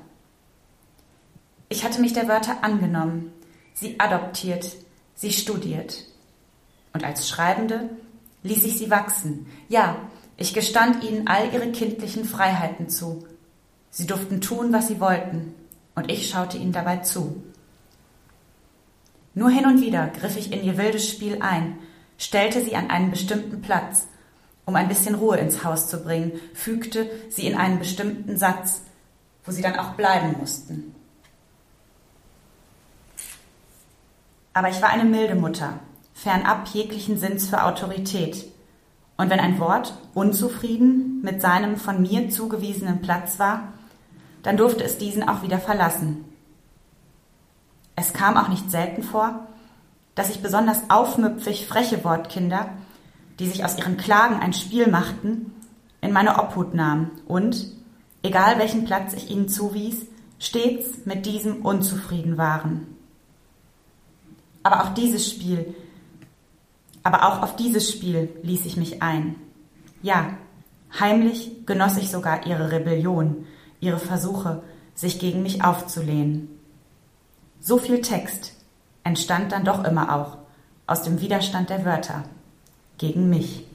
[1.69, 3.31] Ich hatte mich der Wörter angenommen,
[3.73, 4.75] sie adoptiert,
[5.13, 6.05] sie studiert.
[6.93, 7.89] Und als Schreibende
[8.43, 9.47] ließ ich sie wachsen.
[9.69, 9.97] Ja,
[10.37, 13.25] ich gestand ihnen all ihre kindlichen Freiheiten zu.
[13.89, 15.53] Sie durften tun, was sie wollten,
[15.95, 17.43] und ich schaute ihnen dabei zu.
[19.33, 21.77] Nur hin und wieder griff ich in ihr wildes Spiel ein,
[22.17, 24.07] stellte sie an einen bestimmten Platz,
[24.65, 28.81] um ein bisschen Ruhe ins Haus zu bringen, fügte sie in einen bestimmten Satz,
[29.45, 30.95] wo sie dann auch bleiben mussten.
[34.53, 35.79] Aber ich war eine milde Mutter,
[36.13, 38.45] fernab jeglichen Sinns für Autorität.
[39.17, 43.73] Und wenn ein Wort unzufrieden mit seinem von mir zugewiesenen Platz war,
[44.43, 46.25] dann durfte es diesen auch wieder verlassen.
[47.95, 49.47] Es kam auch nicht selten vor,
[50.15, 52.69] dass ich besonders aufmüpfig freche Wortkinder,
[53.39, 55.53] die sich aus ihren Klagen ein Spiel machten,
[56.01, 57.67] in meine Obhut nahm und,
[58.23, 60.05] egal welchen Platz ich ihnen zuwies,
[60.39, 62.87] stets mit diesem unzufrieden waren.
[64.63, 65.75] Aber auch dieses Spiel,
[67.03, 69.35] aber auch auf dieses Spiel ließ ich mich ein.
[70.01, 70.37] Ja,
[70.99, 73.45] heimlich genoss ich sogar ihre Rebellion,
[73.79, 74.63] ihre Versuche,
[74.93, 76.49] sich gegen mich aufzulehnen.
[77.59, 78.53] So viel Text
[79.03, 80.37] entstand dann doch immer auch
[80.87, 82.23] aus dem Widerstand der Wörter
[83.01, 83.65] gegen mich.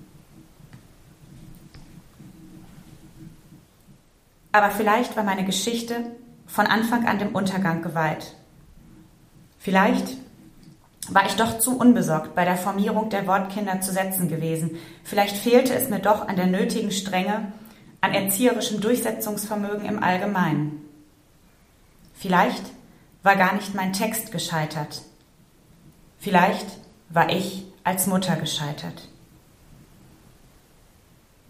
[4.53, 5.97] Aber vielleicht war meine Geschichte
[6.47, 8.35] von Anfang an dem Untergang geweiht.
[9.59, 10.17] Vielleicht
[11.09, 14.77] war ich doch zu unbesorgt bei der Formierung der Wortkinder zu setzen gewesen.
[15.05, 17.53] Vielleicht fehlte es mir doch an der nötigen Strenge,
[18.01, 20.81] an erzieherischem Durchsetzungsvermögen im Allgemeinen.
[22.15, 22.65] Vielleicht
[23.23, 25.03] war gar nicht mein Text gescheitert.
[26.19, 26.67] Vielleicht
[27.09, 29.09] war ich als Mutter gescheitert.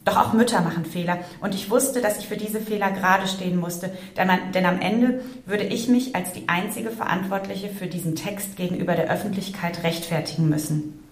[0.07, 3.57] Doch auch Mütter machen Fehler und ich wusste, dass ich für diese Fehler gerade stehen
[3.59, 8.57] musste, denn, denn am Ende würde ich mich als die einzige Verantwortliche für diesen Text
[8.57, 11.03] gegenüber der Öffentlichkeit rechtfertigen müssen.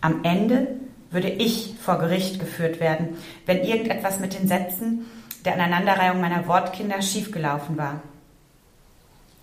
[0.00, 0.68] Am Ende
[1.10, 5.04] würde ich vor Gericht geführt werden, wenn irgendetwas mit den Sätzen
[5.44, 8.00] der Aneinanderreihung meiner Wortkinder schiefgelaufen war.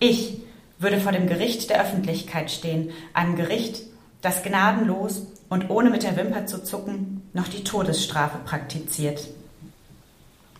[0.00, 0.38] Ich
[0.80, 3.82] würde vor dem Gericht der Öffentlichkeit stehen, einem Gericht,
[4.20, 9.28] das gnadenlos und ohne mit der Wimper zu zucken noch die Todesstrafe praktiziert.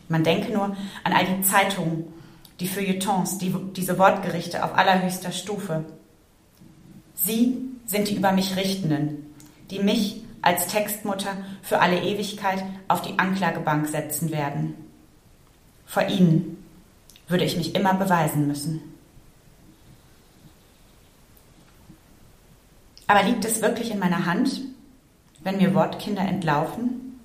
[0.08, 2.04] Man denke nur an all die Zeitungen,
[2.60, 5.84] die Feuilletons, die, diese Wortgerichte auf allerhöchster Stufe.
[7.14, 9.34] Sie sind die über mich Richtenden,
[9.70, 14.74] die mich als Textmutter für alle Ewigkeit auf die Anklagebank setzen werden.
[15.84, 16.64] Vor ihnen
[17.28, 18.97] würde ich mich immer beweisen müssen.
[23.08, 24.60] Aber liegt es wirklich in meiner Hand,
[25.42, 27.18] wenn mir Wortkinder entlaufen,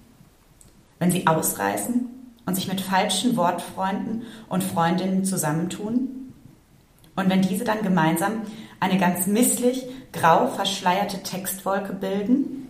[0.97, 2.09] wenn sie ausreißen
[2.45, 6.33] und sich mit falschen Wortfreunden und Freundinnen zusammentun?
[7.15, 8.41] Und wenn diese dann gemeinsam
[8.79, 12.67] eine ganz misslich grau verschleierte Textwolke bilden?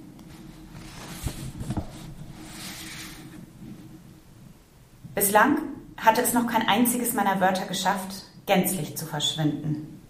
[5.13, 5.59] Bislang
[5.97, 10.01] hatte es noch kein einziges meiner Wörter geschafft, gänzlich zu verschwinden.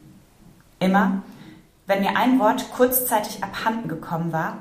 [0.80, 1.22] Immer,
[1.86, 4.58] wenn mir ein Wort kurzzeitig abhanden gekommen war,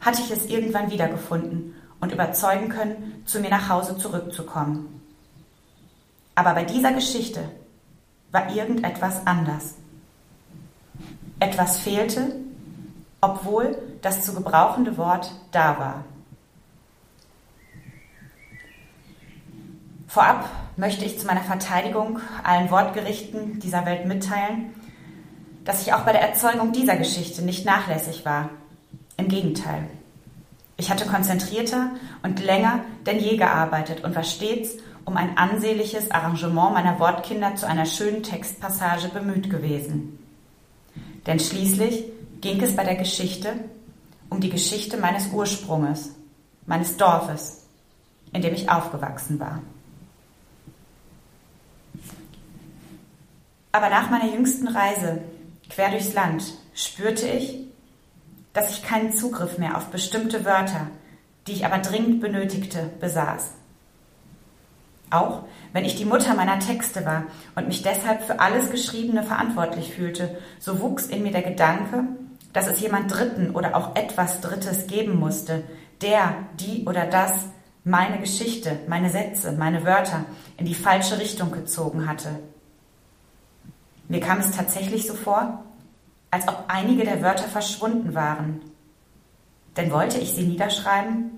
[0.00, 5.00] hatte ich es irgendwann wiedergefunden und überzeugen können, zu mir nach Hause zurückzukommen.
[6.34, 7.48] Aber bei dieser Geschichte
[8.32, 9.74] war irgendetwas anders.
[11.38, 12.36] Etwas fehlte,
[13.20, 16.04] obwohl das zu gebrauchende Wort da war.
[20.08, 24.74] Vorab möchte ich zu meiner Verteidigung allen Wortgerichten dieser Welt mitteilen,
[25.64, 28.50] dass ich auch bei der Erzeugung dieser Geschichte nicht nachlässig war.
[29.16, 29.84] Im Gegenteil.
[30.76, 31.90] Ich hatte konzentrierter
[32.22, 34.72] und länger denn je gearbeitet und war stets
[35.04, 40.18] um ein ansehnliches Arrangement meiner Wortkinder zu einer schönen Textpassage bemüht gewesen.
[41.26, 42.04] Denn schließlich
[42.40, 43.52] ging es bei der Geschichte
[44.30, 46.10] um die Geschichte meines Ursprunges,
[46.66, 47.66] meines Dorfes,
[48.32, 49.60] in dem ich aufgewachsen war.
[53.70, 55.20] Aber nach meiner jüngsten Reise
[55.68, 57.60] quer durchs Land spürte ich,
[58.52, 60.88] dass ich keinen Zugriff mehr auf bestimmte Wörter,
[61.46, 63.50] die ich aber dringend benötigte, besaß.
[65.10, 67.24] Auch wenn ich die Mutter meiner Texte war
[67.54, 72.04] und mich deshalb für alles Geschriebene verantwortlich fühlte, so wuchs in mir der Gedanke,
[72.52, 75.64] dass es jemand Dritten oder auch etwas Drittes geben musste,
[76.00, 77.32] der, die oder das
[77.84, 80.24] meine Geschichte, meine Sätze, meine Wörter
[80.56, 82.30] in die falsche Richtung gezogen hatte.
[84.08, 85.64] Mir kam es tatsächlich so vor,
[86.30, 88.60] als ob einige der Wörter verschwunden waren.
[89.76, 91.30] Denn wollte ich sie niederschreiben,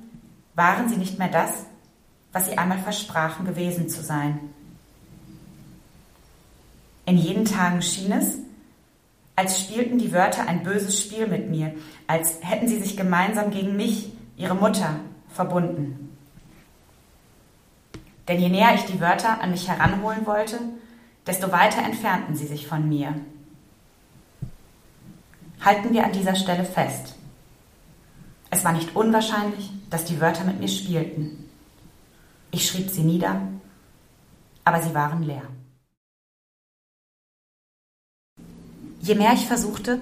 [0.55, 1.66] waren sie nicht mehr das,
[2.33, 4.40] was sie einmal versprachen gewesen zu sein.
[7.05, 8.38] In jenen Tagen schien es,
[9.37, 11.74] als spielten die Wörter ein böses Spiel mit mir,
[12.07, 14.96] als hätten sie sich gemeinsam gegen mich, ihre Mutter,
[15.29, 16.16] verbunden.
[18.26, 20.59] Denn je näher ich die Wörter an mich heranholen wollte,
[21.27, 23.15] desto weiter entfernten sie sich von mir.
[25.65, 27.15] Halten wir an dieser Stelle fest.
[28.51, 31.49] Es war nicht unwahrscheinlich, dass die Wörter mit mir spielten.
[32.51, 33.41] Ich schrieb sie nieder,
[34.65, 35.43] aber sie waren leer.
[39.01, 40.01] Je mehr ich versuchte,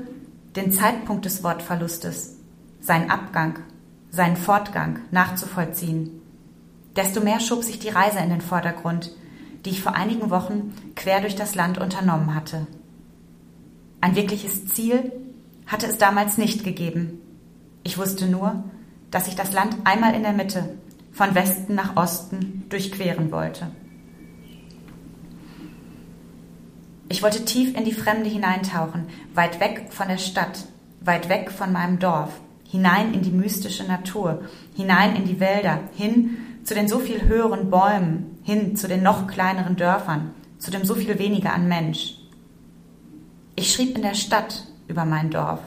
[0.56, 2.36] den Zeitpunkt des Wortverlustes,
[2.80, 3.58] seinen Abgang,
[4.10, 6.22] seinen Fortgang nachzuvollziehen,
[6.96, 9.10] desto mehr schob sich die Reise in den Vordergrund,
[9.64, 12.66] die ich vor einigen Wochen quer durch das Land unternommen hatte.
[14.00, 15.12] Ein wirkliches Ziel
[15.66, 17.20] hatte es damals nicht gegeben.
[17.82, 18.64] Ich wusste nur,
[19.10, 20.76] dass ich das Land einmal in der Mitte,
[21.12, 23.68] von Westen nach Osten, durchqueren wollte.
[27.08, 30.66] Ich wollte tief in die Fremde hineintauchen, weit weg von der Stadt,
[31.00, 34.42] weit weg von meinem Dorf, hinein in die mystische Natur,
[34.74, 39.26] hinein in die Wälder, hin zu den so viel höheren Bäumen, hin zu den noch
[39.26, 42.18] kleineren Dörfern, zu dem so viel weniger an Mensch.
[43.54, 45.60] Ich schrieb in der Stadt, über mein Dorf.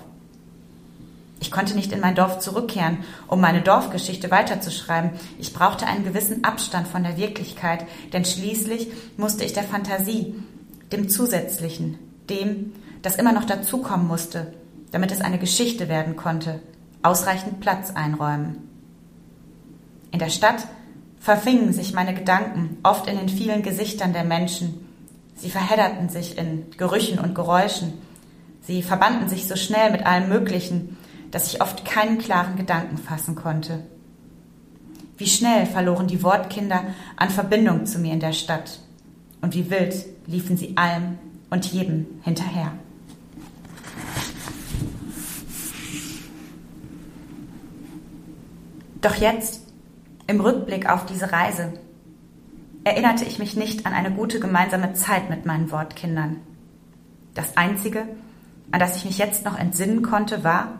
[1.39, 5.11] Ich konnte nicht in mein Dorf zurückkehren, um meine Dorfgeschichte weiterzuschreiben.
[5.37, 10.35] Ich brauchte einen gewissen Abstand von der Wirklichkeit, denn schließlich musste ich der Fantasie,
[10.91, 14.53] dem Zusätzlichen, dem, das immer noch dazukommen musste,
[14.91, 16.59] damit es eine Geschichte werden konnte,
[17.03, 18.57] ausreichend Platz einräumen.
[20.11, 20.67] In der Stadt
[21.27, 24.87] verfingen sich meine Gedanken oft in den vielen Gesichtern der Menschen.
[25.35, 27.95] Sie verhedderten sich in Gerüchen und Geräuschen,
[28.61, 30.95] Sie verbanden sich so schnell mit allem Möglichen,
[31.31, 33.83] dass ich oft keinen klaren Gedanken fassen konnte.
[35.17, 36.81] Wie schnell verloren die Wortkinder
[37.17, 38.79] an Verbindung zu mir in der Stadt
[39.41, 41.17] und wie wild liefen sie allem
[41.49, 42.71] und jedem hinterher.
[49.01, 49.66] Doch jetzt,
[50.27, 51.73] im Rückblick auf diese Reise,
[52.83, 56.37] erinnerte ich mich nicht an eine gute gemeinsame Zeit mit meinen Wortkindern.
[57.33, 58.07] Das Einzige,
[58.71, 60.79] an das ich mich jetzt noch entsinnen konnte, war,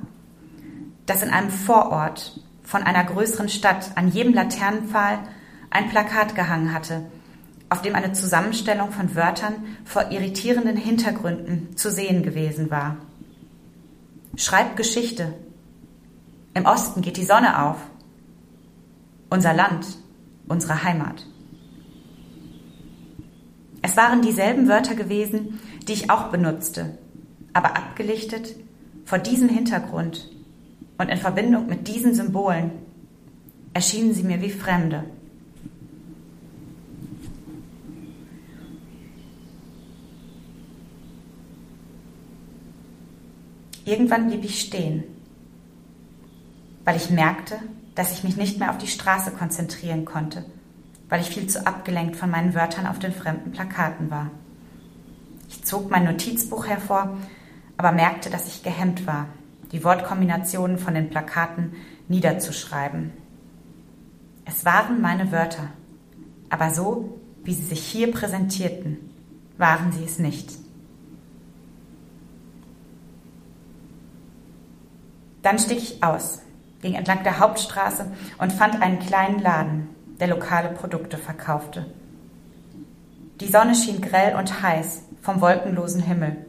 [1.06, 5.20] dass in einem Vorort von einer größeren Stadt an jedem Laternenpfahl
[5.70, 7.04] ein Plakat gehangen hatte,
[7.70, 12.98] auf dem eine Zusammenstellung von Wörtern vor irritierenden Hintergründen zu sehen gewesen war.
[14.36, 15.34] Schreib Geschichte.
[16.54, 17.78] Im Osten geht die Sonne auf.
[19.30, 19.86] Unser Land,
[20.48, 21.26] unsere Heimat.
[23.82, 26.98] Es waren dieselben Wörter gewesen, die ich auch benutzte,
[27.54, 28.56] aber abgelichtet
[29.06, 30.30] vor diesem Hintergrund
[30.98, 32.72] und in Verbindung mit diesen Symbolen
[33.74, 35.04] erschienen sie mir wie Fremde.
[43.86, 45.06] Irgendwann blieb ich stehen,
[46.84, 47.58] weil ich merkte,
[47.98, 50.46] dass ich mich nicht mehr auf die Straße konzentrieren konnte,
[51.10, 54.30] weil ich viel zu abgelenkt von meinen Wörtern auf den fremden Plakaten war.
[55.50, 57.18] Ich zog mein Notizbuch hervor,
[57.76, 59.26] aber merkte, dass ich gehemmt war,
[59.72, 61.74] die Wortkombinationen von den Plakaten
[62.08, 63.14] niederzuschreiben.
[64.46, 65.72] Es waren meine Wörter,
[66.52, 69.00] aber so, wie sie sich hier präsentierten,
[69.58, 70.52] waren sie es nicht.
[75.42, 76.42] Dann stieg ich aus,
[76.88, 78.06] ging entlang der Hauptstraße
[78.38, 79.90] und fand einen kleinen Laden,
[80.22, 81.86] der lokale Produkte verkaufte.
[83.42, 86.46] Die Sonne schien grell und heiß vom wolkenlosen Himmel,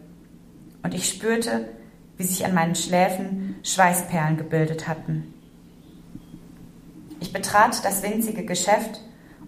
[0.84, 1.68] und ich spürte,
[2.16, 5.34] wie sich an meinen Schläfen Schweißperlen gebildet hatten.
[7.18, 9.00] Ich betrat das winzige Geschäft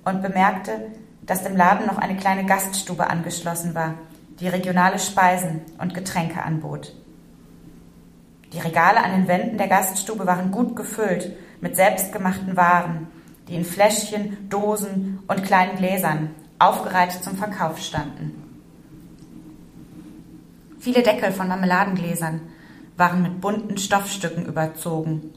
[0.05, 0.89] und bemerkte,
[1.23, 3.95] dass dem Laden noch eine kleine Gaststube angeschlossen war,
[4.41, 6.93] die regionale Speisen und Getränke anbot.
[8.53, 13.07] Die Regale an den Wänden der Gaststube waren gut gefüllt mit selbstgemachten Waren,
[13.49, 18.43] die in Fläschchen, Dosen und kleinen Gläsern aufgereiht zum Verkauf standen.
[20.79, 22.41] Viele Deckel von Marmeladengläsern
[22.97, 25.33] waren mit bunten Stoffstücken überzogen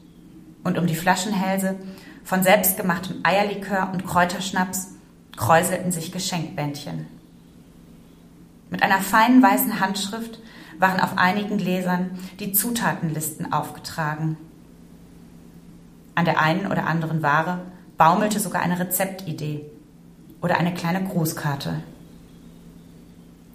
[0.64, 1.76] und um die Flaschenhälse
[2.24, 4.94] von selbstgemachtem Eierlikör und Kräuterschnaps
[5.36, 7.06] kräuselten sich Geschenkbändchen.
[8.70, 10.38] Mit einer feinen weißen Handschrift
[10.78, 14.36] waren auf einigen Gläsern die Zutatenlisten aufgetragen.
[16.14, 17.60] An der einen oder anderen Ware
[17.96, 19.64] baumelte sogar eine Rezeptidee
[20.40, 21.82] oder eine kleine Grußkarte.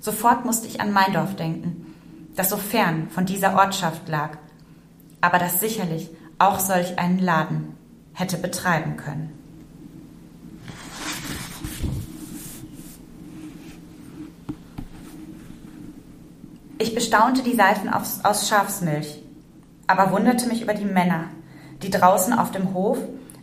[0.02, 1.94] Sofort musste ich an Meindorf denken,
[2.36, 4.38] das so fern von dieser Ortschaft lag,
[5.22, 7.76] aber das sicherlich auch solch einen Laden
[8.14, 9.39] hätte betreiben können.
[16.82, 19.22] Ich bestaunte die Seifen aus, aus Schafsmilch,
[19.86, 21.26] aber wunderte mich über die Männer,
[21.84, 22.98] die draußen auf dem Hof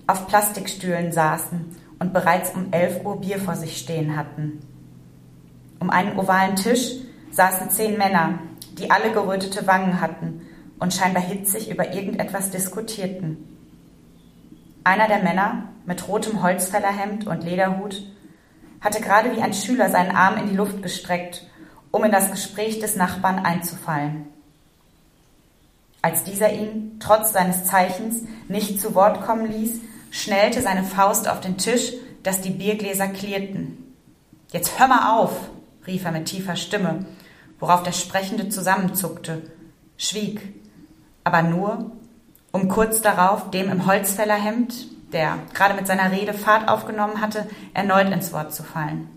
[0.07, 4.62] auf Plastikstühlen saßen und bereits um elf Uhr Bier vor sich stehen hatten.
[5.80, 6.93] Um einen ovalen Tisch
[7.30, 8.39] saßen zehn Männer,
[8.78, 10.41] die alle gerötete Wangen hatten
[10.78, 13.37] und scheinbar hitzig über irgendetwas diskutierten.
[14.82, 18.03] Einer der Männer mit rotem Holzfällerhemd und Lederhut
[18.80, 21.47] hatte gerade wie ein Schüler seinen Arm in die Luft gestreckt
[21.97, 24.26] um in das Gespräch des Nachbarn einzufallen.
[26.03, 29.80] Als dieser ihn, trotz seines Zeichens, nicht zu Wort kommen ließ,
[30.11, 33.94] schnellte seine Faust auf den Tisch, dass die Biergläser klirrten.
[34.53, 35.32] Jetzt hör mal auf,
[35.86, 37.07] rief er mit tiefer Stimme,
[37.59, 39.51] worauf der Sprechende zusammenzuckte,
[39.97, 40.40] schwieg,
[41.24, 41.92] aber nur,
[42.53, 48.11] um kurz darauf dem im Holzfällerhemd, der gerade mit seiner Rede Fahrt aufgenommen hatte, erneut
[48.11, 49.15] ins Wort zu fallen.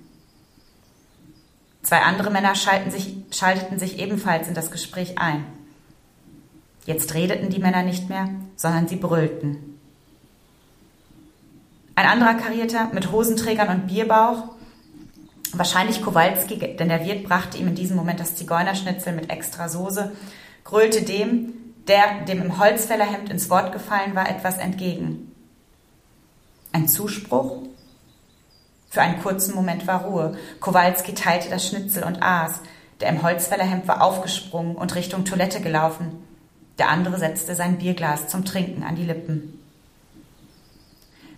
[1.82, 5.46] Zwei andere Männer sich, schalteten sich ebenfalls in das Gespräch ein.
[6.86, 9.80] Jetzt redeten die Männer nicht mehr, sondern sie brüllten.
[11.96, 14.44] Ein anderer Karierter mit Hosenträgern und Bierbauch,
[15.54, 20.12] wahrscheinlich Kowalski, denn der Wirt brachte ihm in diesem Moment das Zigeunerschnitzel mit extra Soße,
[20.64, 21.54] grölte dem,
[21.88, 25.32] der dem im Holzfällerhemd ins Wort gefallen war, etwas entgegen.
[26.72, 27.64] Ein Zuspruch?
[28.90, 30.38] Für einen kurzen Moment war Ruhe.
[30.60, 32.62] Kowalski teilte das Schnitzel und aß.
[33.00, 36.24] Der im Holzfällerhemd war aufgesprungen und Richtung Toilette gelaufen.
[36.80, 39.60] Der andere setzte sein Bierglas zum Trinken an die Lippen.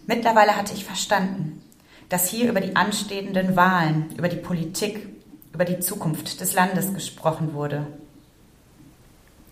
[0.08, 1.62] Mittlerweile hatte ich verstanden,
[2.10, 5.08] dass hier über die anstehenden Wahlen, über die Politik,
[5.54, 7.88] über die Zukunft des Landes gesprochen wurde.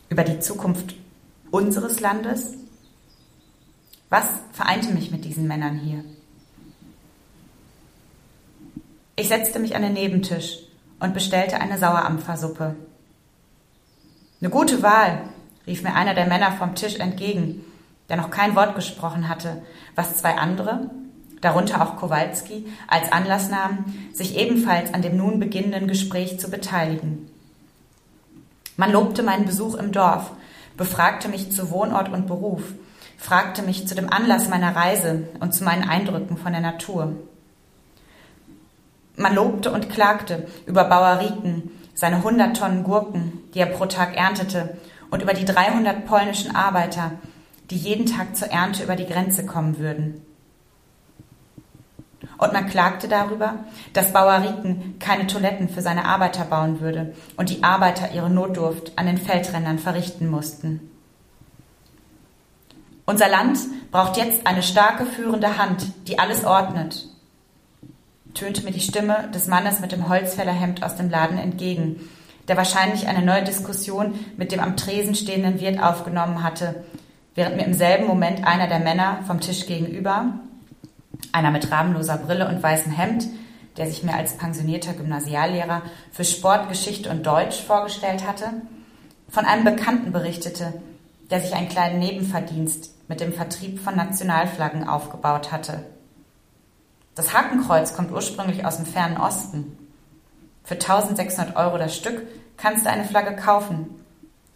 [0.10, 0.95] Über die Zukunft
[1.52, 2.54] unseres Landes?
[4.10, 6.04] Was vereinte mich mit diesen Männern hier?
[9.20, 10.59] Ich setzte mich an den Nebentisch
[11.01, 12.78] und bestellte eine Sauerampfersuppe.
[14.39, 15.24] Eine gute Wahl,
[15.67, 17.65] rief mir einer der Männer vom Tisch entgegen,
[18.07, 19.61] der noch kein Wort gesprochen hatte,
[19.93, 20.89] was zwei andere,
[21.41, 27.30] darunter auch Kowalski, als Anlass nahmen, sich ebenfalls an dem nun beginnenden Gespräch zu beteiligen.
[28.78, 30.32] Man lobte meinen Besuch im Dorf,
[30.78, 32.63] befragte mich zu Wohnort und Beruf,
[33.17, 37.17] fragte mich zu dem Anlass meiner Reise und zu meinen Eindrücken von der Natur.
[39.20, 44.15] Man lobte und klagte über Bauer Rieken, seine 100 Tonnen Gurken, die er pro Tag
[44.15, 44.78] erntete,
[45.11, 47.11] und über die 300 polnischen Arbeiter,
[47.70, 50.22] die jeden Tag zur Ernte über die Grenze kommen würden.
[52.38, 57.49] Und man klagte darüber, dass Bauer Rieken keine Toiletten für seine Arbeiter bauen würde und
[57.49, 60.89] die Arbeiter ihre Notdurft an den Feldrändern verrichten mussten.
[63.05, 63.59] Unser Land
[63.91, 67.09] braucht jetzt eine starke führende Hand, die alles ordnet
[68.40, 72.10] tönte mir die Stimme des Mannes mit dem Holzfällerhemd aus dem Laden entgegen,
[72.48, 76.84] der wahrscheinlich eine neue Diskussion mit dem am Tresen stehenden Wirt aufgenommen hatte,
[77.36, 80.34] während mir im selben Moment einer der Männer vom Tisch gegenüber,
[81.34, 83.28] einer mit rahmenloser Brille und weißem Hemd,
[83.78, 88.46] der sich mir als pensionierter Gymnasiallehrer für Sport, Geschichte und Deutsch vorgestellt hatte,
[89.28, 90.74] von einem Bekannten berichtete,
[91.30, 95.84] der sich einen kleinen Nebenverdienst mit dem Vertrieb von Nationalflaggen aufgebaut hatte.
[97.20, 99.78] Das Hakenkreuz kommt ursprünglich aus dem fernen Osten.
[100.63, 103.89] Für 1600 Euro das Stück kannst du eine Flagge kaufen,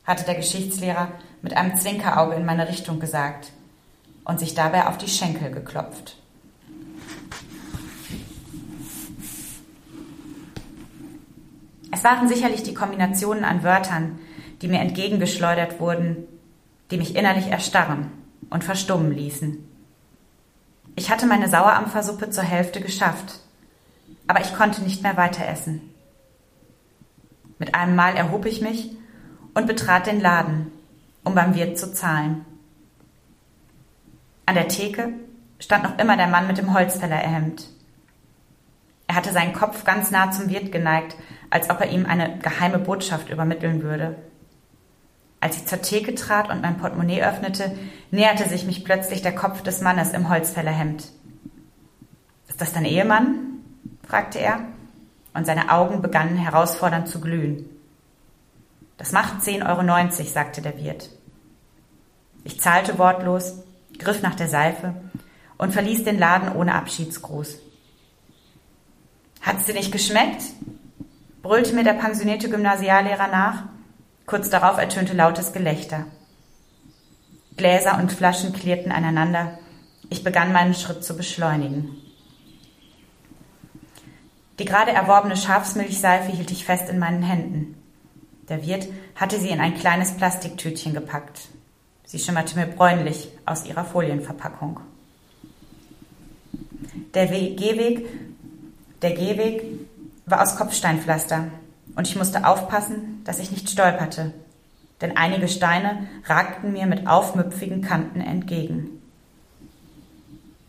[0.05, 1.09] hatte der Geschichtslehrer
[1.41, 3.51] mit einem Zwinkerauge in meine Richtung gesagt
[4.23, 6.15] und sich dabei auf die Schenkel geklopft.
[11.91, 14.19] Es waren sicherlich die Kombinationen an Wörtern,
[14.61, 16.29] die mir entgegengeschleudert wurden,
[16.91, 18.09] die mich innerlich erstarren
[18.49, 19.72] und verstummen ließen.
[20.95, 23.39] Ich hatte meine Sauerampfersuppe zur Hälfte geschafft,
[24.27, 25.93] aber ich konnte nicht mehr weiter essen.
[27.57, 28.91] Mit einem Mal erhob ich mich
[29.53, 30.71] und betrat den Laden,
[31.23, 32.45] um beim Wirt zu zahlen.
[34.45, 35.13] An der Theke
[35.59, 37.67] stand noch immer der Mann mit dem Holzfällerhemd.
[39.07, 41.15] Er hatte seinen Kopf ganz nah zum Wirt geneigt,
[41.49, 44.15] als ob er ihm eine geheime Botschaft übermitteln würde.
[45.43, 47.77] Als ich zur Theke trat und mein Portemonnaie öffnete,
[48.11, 51.03] näherte sich mich plötzlich der Kopf des Mannes im Holzfällerhemd.
[52.47, 53.59] Ist das dein Ehemann?
[54.07, 54.61] fragte er,
[55.33, 57.65] und seine Augen begannen herausfordernd zu glühen.
[58.97, 61.09] Das macht 10,90 Euro, sagte der Wirt.
[62.45, 63.63] Ich zahlte wortlos,
[63.99, 64.93] griff nach der Seife
[65.57, 67.59] und verließ den Laden ohne Abschiedsgruß.
[69.41, 70.41] Hat's dir nicht geschmeckt?
[71.41, 73.72] brüllte mir der pensionierte Gymnasiallehrer nach
[74.25, 76.05] Kurz darauf ertönte lautes Gelächter.
[77.57, 79.59] Gläser und Flaschen klirrten aneinander.
[80.09, 81.97] Ich begann meinen Schritt zu beschleunigen.
[84.59, 87.75] Die gerade erworbene Schafsmilchseife hielt ich fest in meinen Händen.
[88.49, 91.49] Der Wirt hatte sie in ein kleines Plastiktütchen gepackt.
[92.05, 94.79] Sie schimmerte mir bräunlich aus ihrer Folienverpackung.
[97.13, 98.07] Der Gehweg,
[99.01, 99.63] der Gehweg
[100.25, 101.47] war aus Kopfsteinpflaster,
[101.95, 104.33] und ich musste aufpassen, dass ich nicht stolperte,
[105.01, 109.01] denn einige Steine ragten mir mit aufmüpfigen Kanten entgegen.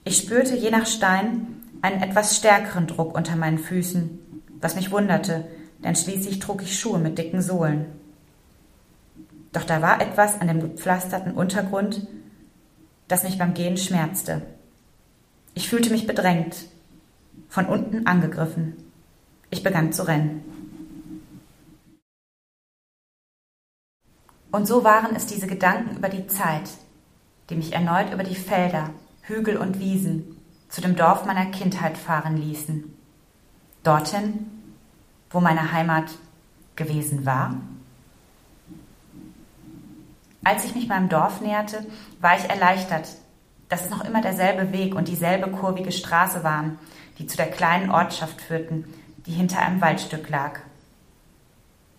[0.05, 1.47] Ich spürte je nach Stein
[1.83, 4.19] einen etwas stärkeren Druck unter meinen Füßen,
[4.61, 5.45] was mich wunderte,
[5.83, 7.87] denn schließlich trug ich Schuhe mit dicken Sohlen.
[9.53, 12.07] Doch da war etwas an dem gepflasterten Untergrund,
[13.09, 14.43] das mich beim Gehen schmerzte.
[15.55, 16.57] Ich fühlte mich bedrängt,
[17.49, 18.75] von unten angegriffen.
[19.51, 20.43] Ich begann zu rennen.
[24.55, 26.71] Und so waren es diese Gedanken über die Zeit,
[27.51, 28.91] die mich erneut über die Felder,
[29.23, 32.85] Hügel und Wiesen zu dem Dorf meiner Kindheit fahren ließen.
[33.83, 34.47] Dorthin,
[35.31, 36.05] wo meine Heimat
[36.77, 37.57] gewesen war.
[40.45, 41.85] Als ich mich meinem Dorf näherte,
[42.21, 43.09] war ich erleichtert,
[43.69, 46.79] dass es noch immer derselbe Weg und dieselbe kurvige Straße waren,
[47.19, 48.85] die zu der kleinen Ortschaft führten,
[49.27, 50.61] die hinter einem Waldstück lag.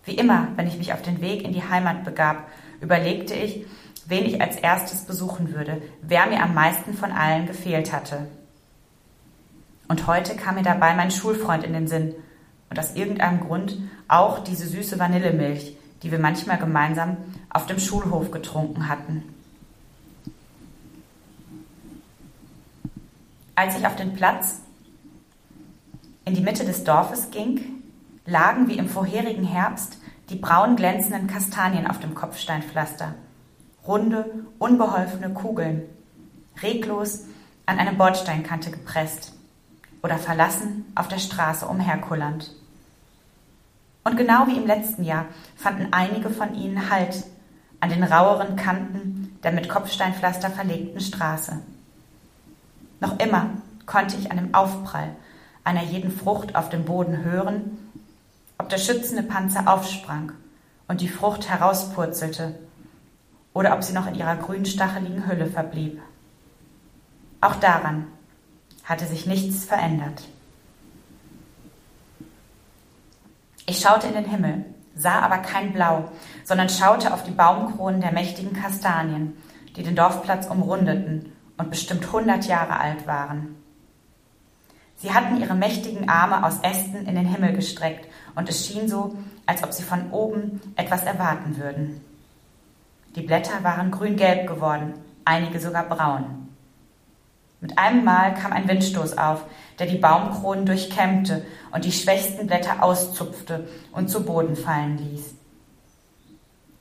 [0.06, 2.48] Wie immer, wenn ich mich auf den Weg in die Heimat begab,
[2.80, 3.66] überlegte ich,
[4.06, 8.28] wen ich als erstes besuchen würde, wer mir am meisten von allen gefehlt hatte.
[9.88, 12.14] Und heute kam mir dabei mein Schulfreund in den Sinn
[12.70, 17.16] und aus irgendeinem Grund auch diese süße Vanillemilch, die wir manchmal gemeinsam
[17.50, 19.24] auf dem Schulhof getrunken hatten.
[23.56, 24.60] Als ich auf den Platz
[26.24, 27.75] in die Mitte des Dorfes ging,
[28.26, 29.98] lagen wie im vorherigen Herbst
[30.28, 33.14] die braun glänzenden Kastanien auf dem Kopfsteinpflaster.
[33.86, 35.82] Runde, unbeholfene Kugeln,
[36.60, 37.24] reglos
[37.66, 39.32] an eine Bordsteinkante gepresst
[40.02, 42.52] oder verlassen auf der Straße umherkullernd.
[44.02, 47.24] Und genau wie im letzten Jahr fanden einige von ihnen Halt
[47.80, 51.60] an den raueren Kanten der mit Kopfsteinpflaster verlegten Straße.
[53.00, 53.50] Noch immer
[53.84, 55.14] konnte ich an dem Aufprall
[55.62, 57.85] einer jeden Frucht auf dem Boden hören
[58.66, 60.32] ob der schützende Panzer aufsprang
[60.88, 62.58] und die Frucht herauspurzelte
[63.54, 66.02] oder ob sie noch in ihrer grünstacheligen Hülle verblieb.
[67.40, 68.08] Auch daran
[68.82, 70.20] hatte sich nichts verändert.
[73.66, 74.64] Ich schaute in den Himmel,
[74.96, 76.10] sah aber kein Blau,
[76.42, 79.36] sondern schaute auf die Baumkronen der mächtigen Kastanien,
[79.76, 83.55] die den Dorfplatz umrundeten und bestimmt hundert Jahre alt waren.
[84.96, 89.16] Sie hatten ihre mächtigen Arme aus Ästen in den Himmel gestreckt, und es schien so,
[89.44, 92.00] als ob sie von oben etwas erwarten würden.
[93.14, 94.94] Die Blätter waren grün-gelb geworden,
[95.24, 96.48] einige sogar braun.
[97.60, 99.44] Mit einem Mal kam ein Windstoß auf,
[99.78, 105.34] der die Baumkronen durchkämmte und die schwächsten Blätter auszupfte und zu Boden fallen ließ.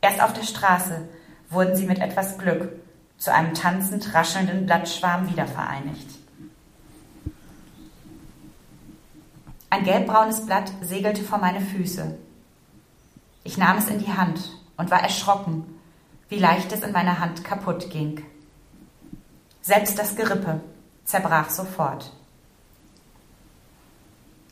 [0.02, 1.08] Erst auf der Straße
[1.50, 2.70] wurden sie mit etwas Glück
[3.18, 6.25] zu einem tanzend raschelnden Blattschwarm wiedervereinigt.
[9.70, 12.18] Ein gelbbraunes Blatt segelte vor meine Füße.
[13.44, 15.66] Ich nahm es in die Hand und war erschrocken,
[16.30, 18.24] wie leicht es in meiner Hand kaputt ging.
[19.62, 20.62] Selbst das Gerippe
[21.04, 22.12] zerbrach sofort.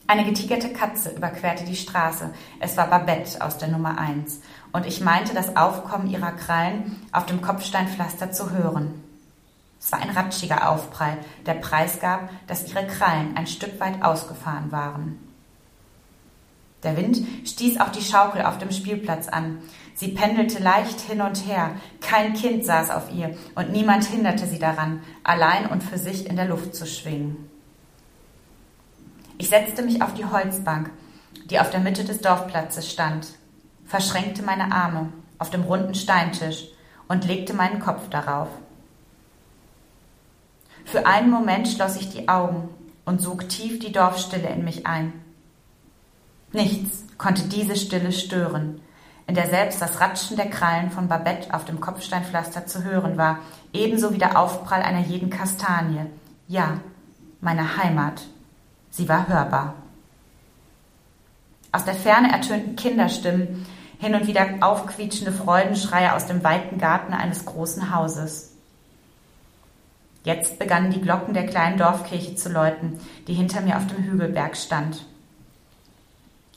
[0.05, 2.31] Eine getigerte Katze überquerte die Straße.
[2.59, 4.41] Es war Babette aus der Nummer 1
[4.73, 9.01] und ich meinte das Aufkommen ihrer Krallen auf dem Kopfsteinpflaster zu hören.
[9.83, 15.19] Es war ein ratschiger Aufprall, der preisgab, dass ihre Krallen ein Stück weit ausgefahren waren.
[16.83, 19.57] Der Wind stieß auch die Schaukel auf dem Spielplatz an.
[19.93, 21.71] Sie pendelte leicht hin und her.
[21.99, 26.37] Kein Kind saß auf ihr und niemand hinderte sie daran, allein und für sich in
[26.37, 27.49] der Luft zu schwingen.
[29.37, 30.91] Ich setzte mich auf die Holzbank,
[31.49, 33.27] die auf der Mitte des Dorfplatzes stand,
[33.85, 36.67] verschränkte meine Arme auf dem runden Steintisch
[37.09, 38.47] und legte meinen Kopf darauf.
[40.85, 42.69] Für einen Moment schloss ich die Augen
[43.05, 45.13] und sog tief die Dorfstille in mich ein.
[46.51, 48.79] Nichts konnte diese Stille stören,
[49.25, 53.39] in der selbst das Ratschen der Krallen von Babette auf dem Kopfsteinpflaster zu hören war,
[53.71, 56.05] ebenso wie der Aufprall einer jeden Kastanie.
[56.47, 56.79] Ja,
[57.41, 58.21] meine Heimat.
[58.91, 59.73] Sie war hörbar.
[61.71, 63.65] Aus der Ferne ertönten Kinderstimmen,
[63.97, 68.52] hin und wieder aufquietschende Freudenschreie aus dem weiten Garten eines großen Hauses.
[70.23, 74.55] Jetzt begannen die Glocken der kleinen Dorfkirche zu läuten, die hinter mir auf dem Hügelberg
[74.55, 75.05] stand.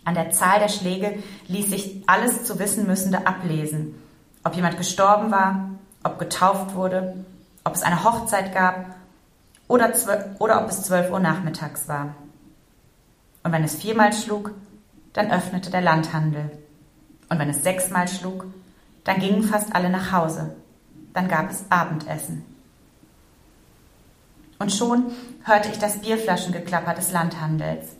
[0.04, 4.00] An der Zahl der Schläge ließ sich alles zu wissen müssende ablesen.
[4.44, 5.70] Ob jemand gestorben war,
[6.04, 7.24] ob getauft wurde,
[7.64, 8.94] ob es eine Hochzeit gab
[9.66, 9.92] oder,
[10.38, 12.14] oder ob es zwölf Uhr nachmittags war.
[13.42, 14.52] Und wenn es viermal schlug,
[15.12, 16.50] dann öffnete der Landhandel.
[17.28, 18.44] Und wenn es sechsmal schlug,
[19.02, 20.54] dann gingen fast alle nach Hause.
[21.14, 22.44] Dann gab es Abendessen.
[24.58, 25.06] Und schon
[25.44, 27.96] hörte ich das Bierflaschengeklapper des Landhandels.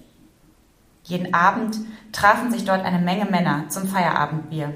[1.05, 1.77] Jeden Abend
[2.13, 4.75] trafen sich dort eine Menge Männer zum Feierabendbier.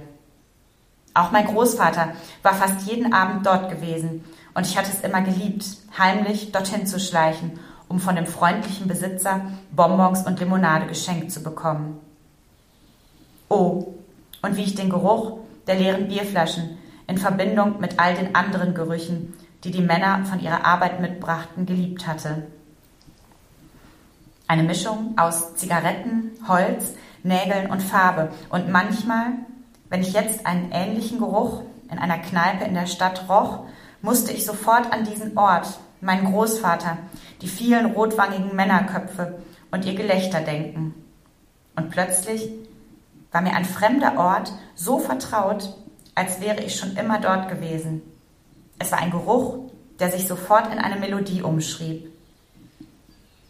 [1.15, 2.13] Auch mein Großvater
[2.43, 4.25] war fast jeden Abend dort gewesen
[4.55, 5.65] und ich hatte es immer geliebt,
[5.99, 7.59] heimlich dorthin zu schleichen,
[7.89, 9.41] um von dem freundlichen Besitzer
[9.73, 11.99] Bonbons und Limonade geschenkt zu bekommen.
[13.49, 13.95] Oh,
[14.43, 16.79] und wie ich den Geruch der leeren Bierflaschen
[17.09, 19.35] in Verbindung mit all den anderen Gerüchen
[19.65, 22.47] die die Männer von ihrer Arbeit mitbrachten, geliebt hatte.
[24.47, 28.31] Eine Mischung aus Zigaretten, Holz, Nägeln und Farbe.
[28.49, 29.27] Und manchmal,
[29.89, 33.65] wenn ich jetzt einen ähnlichen Geruch in einer Kneipe in der Stadt roch,
[34.03, 36.97] musste ich sofort an diesen Ort, meinen Großvater,
[37.43, 39.39] die vielen rotwangigen Männerköpfe
[39.71, 40.95] und ihr Gelächter denken.
[41.77, 42.51] Und plötzlich
[43.33, 45.77] war mir ein fremder Ort so vertraut,
[46.15, 48.03] als wäre ich schon immer dort gewesen.
[48.81, 52.11] Es war ein Geruch, der sich sofort in eine Melodie umschrieb.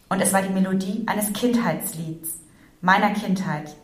[0.08, 2.30] Und es war die Melodie eines Kindheitslieds,
[2.80, 3.76] meiner Kindheit.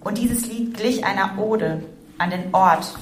[0.00, 1.84] Und dieses Lied glich einer Ode
[2.16, 2.96] an den Ort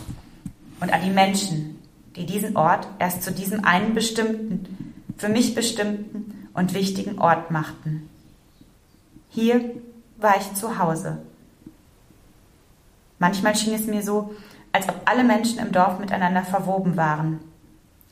[0.80, 1.78] und an die Menschen,
[2.16, 8.08] die diesen Ort erst zu diesem einen bestimmten, für mich bestimmten und wichtigen Ort machten.
[9.28, 9.70] Hier
[10.16, 11.22] war ich zu Hause.
[13.20, 14.34] Manchmal schien es mir so,
[14.72, 17.51] als ob alle Menschen im Dorf miteinander verwoben waren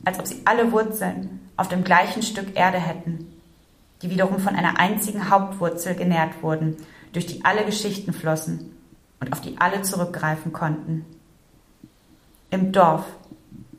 [0.05, 3.27] als ob sie alle Wurzeln auf dem gleichen Stück Erde hätten,
[4.01, 6.77] die wiederum von einer einzigen Hauptwurzel genährt wurden,
[7.13, 8.75] durch die alle Geschichten flossen
[9.19, 11.05] und auf die alle zurückgreifen konnten.
[12.49, 13.05] Im Dorf,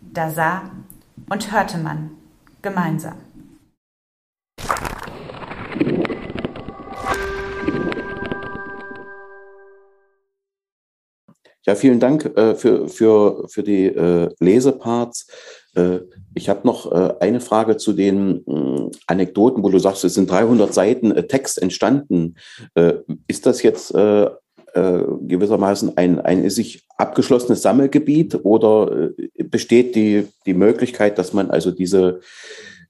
[0.00, 0.70] da sah
[1.28, 2.10] und hörte man
[2.62, 3.16] gemeinsam.
[11.64, 15.28] Ja, vielen Dank äh, für, für, für die äh, Leseparts.
[15.74, 16.00] Äh,
[16.34, 20.30] ich habe noch äh, eine Frage zu den äh, Anekdoten, wo du sagst, es sind
[20.30, 22.36] 300 Seiten äh, Text entstanden.
[23.26, 23.92] Ist das jetzt
[24.74, 32.20] gewissermaßen ein, ein sich abgeschlossenes Sammelgebiet oder besteht die, die Möglichkeit, dass man also diese,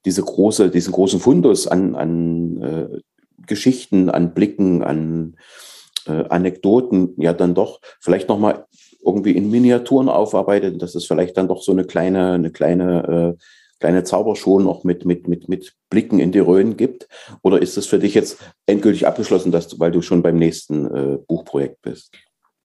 [0.05, 3.03] diese große, diesen großen Fundus an, an
[3.47, 5.37] Geschichten, an Blicken, an
[6.07, 8.67] Anekdoten ja dann doch vielleicht nochmal
[9.05, 13.43] irgendwie in Miniaturen aufarbeitet, dass es vielleicht dann doch so eine kleine, eine kleine, äh,
[13.81, 17.09] kleine Zaubershow noch mit, mit, mit, mit Blicken in die Röhren gibt?
[17.43, 20.87] Oder ist es für dich jetzt endgültig abgeschlossen, dass du, weil du schon beim nächsten
[20.87, 22.15] äh, Buchprojekt bist?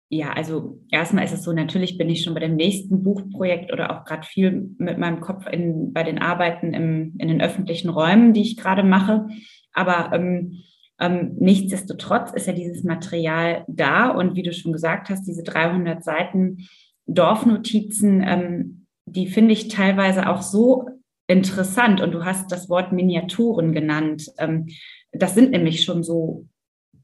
[0.09, 3.91] Ja, also erstmal ist es so, natürlich bin ich schon bei dem nächsten Buchprojekt oder
[3.91, 8.31] auch gerade viel mit meinem Kopf in, bei den Arbeiten im, in den öffentlichen Räumen,
[8.31, 9.27] die ich gerade mache.
[9.73, 10.63] Aber ähm,
[10.99, 16.03] ähm, nichtsdestotrotz ist ja dieses Material da und wie du schon gesagt hast, diese 300
[16.03, 16.67] Seiten
[17.05, 20.89] Dorfnotizen, ähm, die finde ich teilweise auch so
[21.27, 24.31] interessant und du hast das Wort Miniaturen genannt.
[24.37, 24.67] Ähm,
[25.11, 26.47] das sind nämlich schon so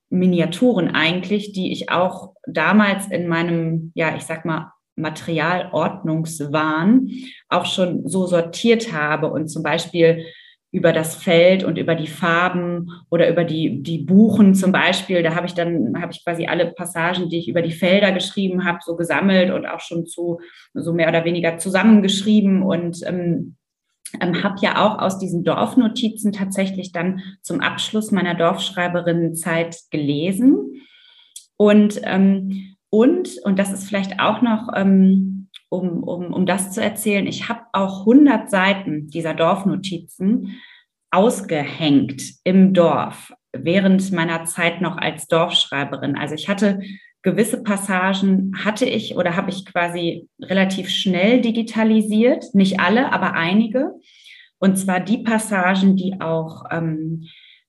[0.10, 7.10] Miniaturen eigentlich, die ich auch damals in meinem, ja, ich sag mal, Materialordnungswahn
[7.50, 10.28] auch schon so sortiert habe und zum Beispiel
[10.74, 15.22] über das Feld und über die Farben oder über die, die Buchen zum Beispiel.
[15.22, 18.66] Da habe ich dann, habe ich quasi alle Passagen, die ich über die Felder geschrieben
[18.66, 20.40] habe, so gesammelt und auch schon zu
[20.74, 23.56] so mehr oder weniger zusammengeschrieben und ähm,
[24.20, 30.82] ähm, habe ja auch aus diesen Dorfnotizen tatsächlich dann zum Abschluss meiner Dorfschreiberinnenzeit gelesen.
[31.56, 35.33] Und, ähm, und, und das ist vielleicht auch noch ähm,
[35.74, 37.26] um, um, um das zu erzählen.
[37.26, 40.62] Ich habe auch 100 Seiten dieser Dorfnotizen
[41.12, 46.18] ausgehängt im Dorf während meiner Zeit noch als Dorfschreiberin.
[46.18, 46.82] Also ich hatte
[47.24, 53.92] gewisse Passagen, hatte ich oder habe ich quasi relativ schnell digitalisiert, nicht alle, aber einige.
[54.60, 57.26] Und zwar die Passagen, die auch ähm,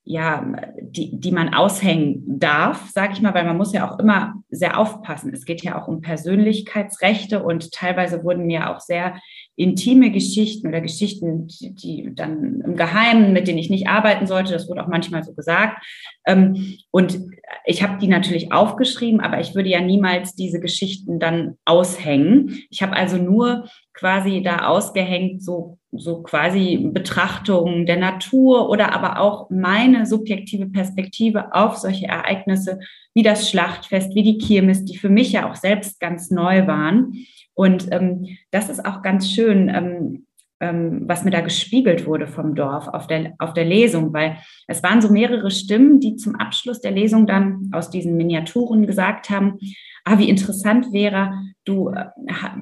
[0.06, 0.44] ja,
[0.80, 4.78] die, die man aushängen darf, sage ich mal, weil man muss ja auch immer sehr
[4.78, 5.32] aufpassen.
[5.32, 9.18] Es geht ja auch um Persönlichkeitsrechte und teilweise wurden mir auch sehr
[9.56, 14.52] intime Geschichten oder Geschichten, die, die dann im Geheimen, mit denen ich nicht arbeiten sollte,
[14.52, 15.82] das wurde auch manchmal so gesagt.
[16.26, 17.18] Ähm, und
[17.64, 22.62] ich habe die natürlich aufgeschrieben, aber ich würde ja niemals diese Geschichten dann aushängen.
[22.68, 29.20] Ich habe also nur quasi da ausgehängt, so, so quasi Betrachtungen der Natur oder aber
[29.20, 32.80] auch meine subjektive Perspektive auf solche Ereignisse
[33.14, 37.12] wie das Schlachtfest, wie die Kirmes, die für mich ja auch selbst ganz neu waren.
[37.54, 40.26] Und ähm, das ist auch ganz schön, ähm,
[40.60, 44.82] ähm, was mir da gespiegelt wurde vom Dorf auf der, auf der Lesung, weil es
[44.82, 49.58] waren so mehrere Stimmen, die zum Abschluss der Lesung dann aus diesen Miniaturen gesagt haben,
[50.04, 51.32] ah, wie interessant wäre,
[51.64, 52.06] du, äh,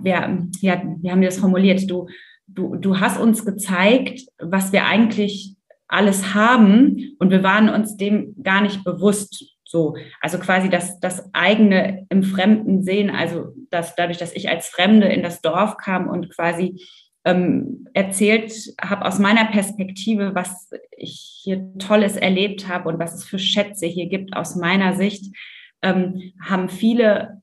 [0.02, 2.06] wir, ja, wie haben wir das formuliert, du,
[2.46, 5.56] du, du hast uns gezeigt, was wir eigentlich
[5.88, 9.44] alles haben und wir waren uns dem gar nicht bewusst.
[9.64, 14.68] So, also quasi das, das eigene im Fremden sehen, also dass dadurch, dass ich als
[14.68, 16.82] Fremde in das Dorf kam und quasi
[17.24, 23.24] ähm, erzählt habe aus meiner Perspektive, was ich hier Tolles erlebt habe und was es
[23.24, 25.34] für Schätze hier gibt aus meiner Sicht,
[25.82, 27.41] ähm, haben viele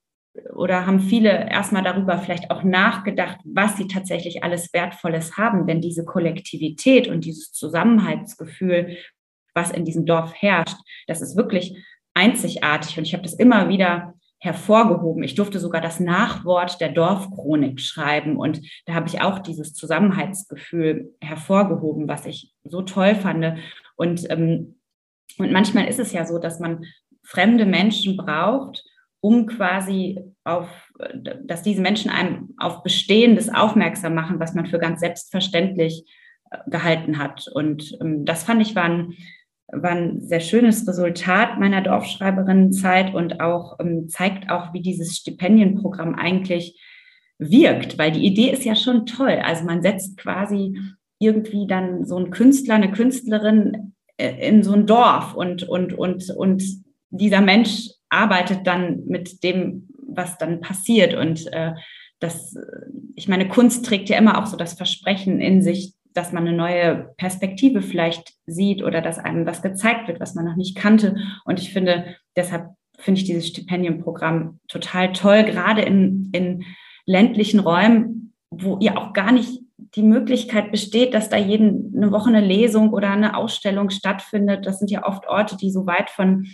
[0.56, 5.68] oder haben viele erstmal darüber vielleicht auch nachgedacht, was sie tatsächlich alles Wertvolles haben.
[5.68, 8.98] Denn diese Kollektivität und dieses Zusammenhaltsgefühl,
[9.54, 10.78] was in diesem Dorf herrscht,
[11.08, 11.78] das ist wirklich
[12.14, 12.98] einzigartig.
[12.98, 15.24] Und ich habe das immer wieder hervorgehoben.
[15.24, 21.14] Ich durfte sogar das Nachwort der Dorfchronik schreiben und da habe ich auch dieses Zusammenhaltsgefühl
[21.20, 23.60] hervorgehoben, was ich so toll fand.
[23.98, 24.80] Und, ähm,
[25.38, 26.86] und manchmal ist es ja so, dass man
[27.22, 28.86] fremde Menschen braucht,
[29.22, 30.70] um quasi auf,
[31.44, 36.06] dass diese Menschen einem auf Bestehendes aufmerksam machen, was man für ganz selbstverständlich
[36.52, 37.48] äh, gehalten hat.
[37.48, 39.14] Und ähm, das fand ich war ein
[39.72, 46.16] war ein sehr schönes Resultat meiner Dorfschreiberinnenzeit und auch ähm, zeigt auch, wie dieses Stipendienprogramm
[46.16, 46.80] eigentlich
[47.38, 49.40] wirkt, weil die Idee ist ja schon toll.
[49.44, 50.78] Also man setzt quasi
[51.20, 56.30] irgendwie dann so einen Künstler, eine Künstlerin äh, in so ein Dorf und, und, und,
[56.32, 56.64] und
[57.10, 61.14] dieser Mensch arbeitet dann mit dem, was dann passiert.
[61.14, 61.74] Und äh,
[62.20, 62.56] das,
[63.16, 66.58] ich meine, Kunst trägt ja immer auch so das Versprechen in sich, dass man eine
[66.58, 71.16] neue Perspektive vielleicht sieht oder dass einem was gezeigt wird, was man noch nicht kannte.
[71.46, 76.66] Und ich finde, deshalb finde ich dieses Stipendienprogramm total toll, gerade in, in
[77.06, 79.62] ländlichen Räumen, wo ja auch gar nicht
[79.96, 84.66] die Möglichkeit besteht, dass da jeden eine Woche eine Lesung oder eine Ausstellung stattfindet.
[84.66, 86.48] Das sind ja oft Orte, die so weit von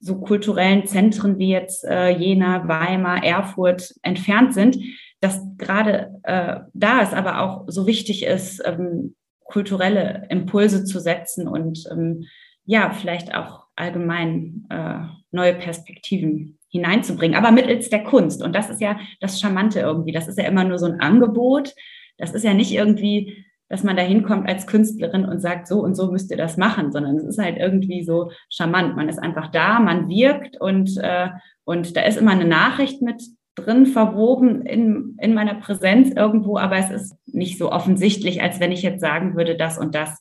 [0.00, 4.78] so kulturellen Zentren wie jetzt äh, Jena, Weimar, Erfurt entfernt sind
[5.20, 11.46] dass gerade äh, da es aber auch so wichtig ist, ähm, kulturelle Impulse zu setzen
[11.46, 12.24] und ähm,
[12.64, 18.42] ja, vielleicht auch allgemein äh, neue Perspektiven hineinzubringen, aber mittels der Kunst.
[18.42, 20.12] Und das ist ja das Charmante irgendwie.
[20.12, 21.74] Das ist ja immer nur so ein Angebot.
[22.16, 25.94] Das ist ja nicht irgendwie dass man da hinkommt als Künstlerin und sagt, so und
[25.94, 28.96] so müsst ihr das machen, sondern es ist halt irgendwie so charmant.
[28.96, 31.28] Man ist einfach da, man wirkt und, äh,
[31.64, 33.22] und da ist immer eine Nachricht mit
[33.54, 38.72] drin verwoben in, in meiner Präsenz irgendwo, aber es ist nicht so offensichtlich, als wenn
[38.72, 40.20] ich jetzt sagen würde, das und das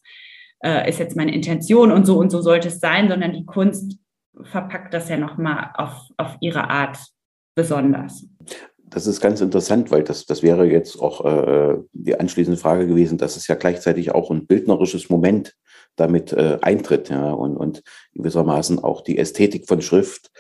[0.64, 3.98] äh, ist jetzt meine Intention und so und so sollte es sein, sondern die Kunst
[4.44, 7.00] verpackt das ja nochmal auf, auf ihre Art
[7.56, 8.28] besonders.
[8.90, 13.18] Das ist ganz interessant, weil das, das wäre jetzt auch äh, die anschließende Frage gewesen,
[13.18, 15.56] dass es ja gleichzeitig auch ein bildnerisches Moment
[15.96, 17.84] damit äh, eintritt ja, und, und
[18.14, 20.32] gewissermaßen auch die Ästhetik von Schrift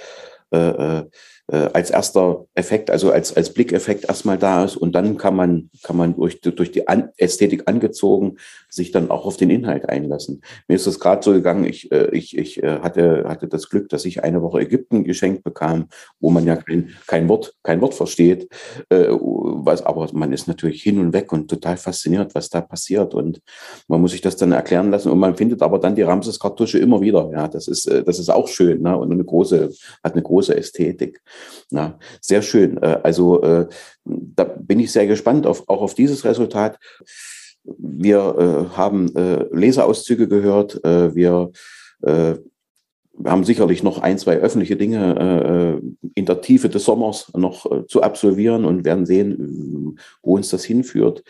[0.52, 0.58] äh,
[1.00, 1.04] äh
[1.52, 4.78] äh, als erster Effekt, also als, als Blickeffekt erstmal da ist.
[4.78, 6.86] Und dann kann man, kann man durch, durch die
[7.18, 8.38] Ästhetik angezogen
[8.70, 10.41] sich dann auch auf den Inhalt einlassen.
[10.67, 13.89] Mir ist das gerade so gegangen, ich, äh, ich, ich äh, hatte, hatte das Glück,
[13.89, 15.88] dass ich eine Woche Ägypten geschenkt bekam,
[16.20, 18.47] wo man ja kein, kein, Wort, kein Wort versteht,
[18.89, 23.13] äh, was, aber man ist natürlich hin und weg und total fasziniert, was da passiert
[23.13, 23.41] und
[23.88, 27.01] man muss sich das dann erklären lassen und man findet aber dann die Ramses-Kartusche immer
[27.01, 27.30] wieder.
[27.34, 28.97] Ja, das ist, äh, das ist auch schön ne?
[28.97, 29.72] und eine große,
[30.03, 31.22] hat eine große Ästhetik.
[31.72, 32.78] Ja, sehr schön.
[32.78, 33.67] Äh, also äh,
[34.05, 36.78] da bin ich sehr gespannt auf, auch auf dieses Resultat.
[37.78, 39.07] Wir äh, haben
[39.51, 40.80] Leseauszüge gehört.
[40.84, 41.51] wir
[43.26, 45.82] haben sicherlich noch ein, zwei öffentliche Dinge
[46.15, 51.24] in der Tiefe des Sommers noch zu absolvieren und werden sehen, wo uns das hinführt.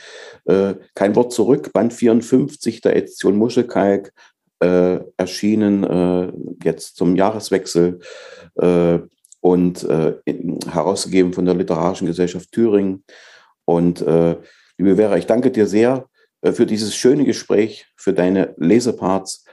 [0.93, 4.13] kein Wort zurück, Band 54 der Edition Muschelkalk,
[4.59, 7.99] erschienen jetzt zum Jahreswechsel
[9.41, 10.15] und äh,
[10.71, 13.03] herausgegeben von der Literarischen Gesellschaft Thüringen.
[13.65, 14.37] Und äh,
[14.77, 16.08] liebe Vera, ich danke dir sehr äh,
[16.43, 19.45] für dieses schöne Gespräch, für deine Leseparts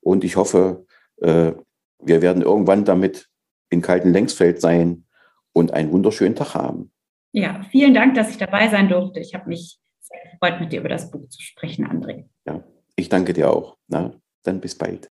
[0.00, 0.86] und ich hoffe,
[1.20, 1.52] äh,
[1.98, 3.28] wir werden irgendwann damit
[3.70, 5.06] in Kalten Längsfeld sein
[5.52, 6.92] und einen wunderschönen Tag haben.
[7.32, 9.20] Ja, vielen Dank, dass ich dabei sein durfte.
[9.20, 12.26] Ich habe mich sehr gefreut, mit dir über das Buch zu sprechen, André.
[12.46, 12.62] Ja,
[12.94, 13.76] ich danke dir auch.
[13.88, 15.10] Na, dann bis bald.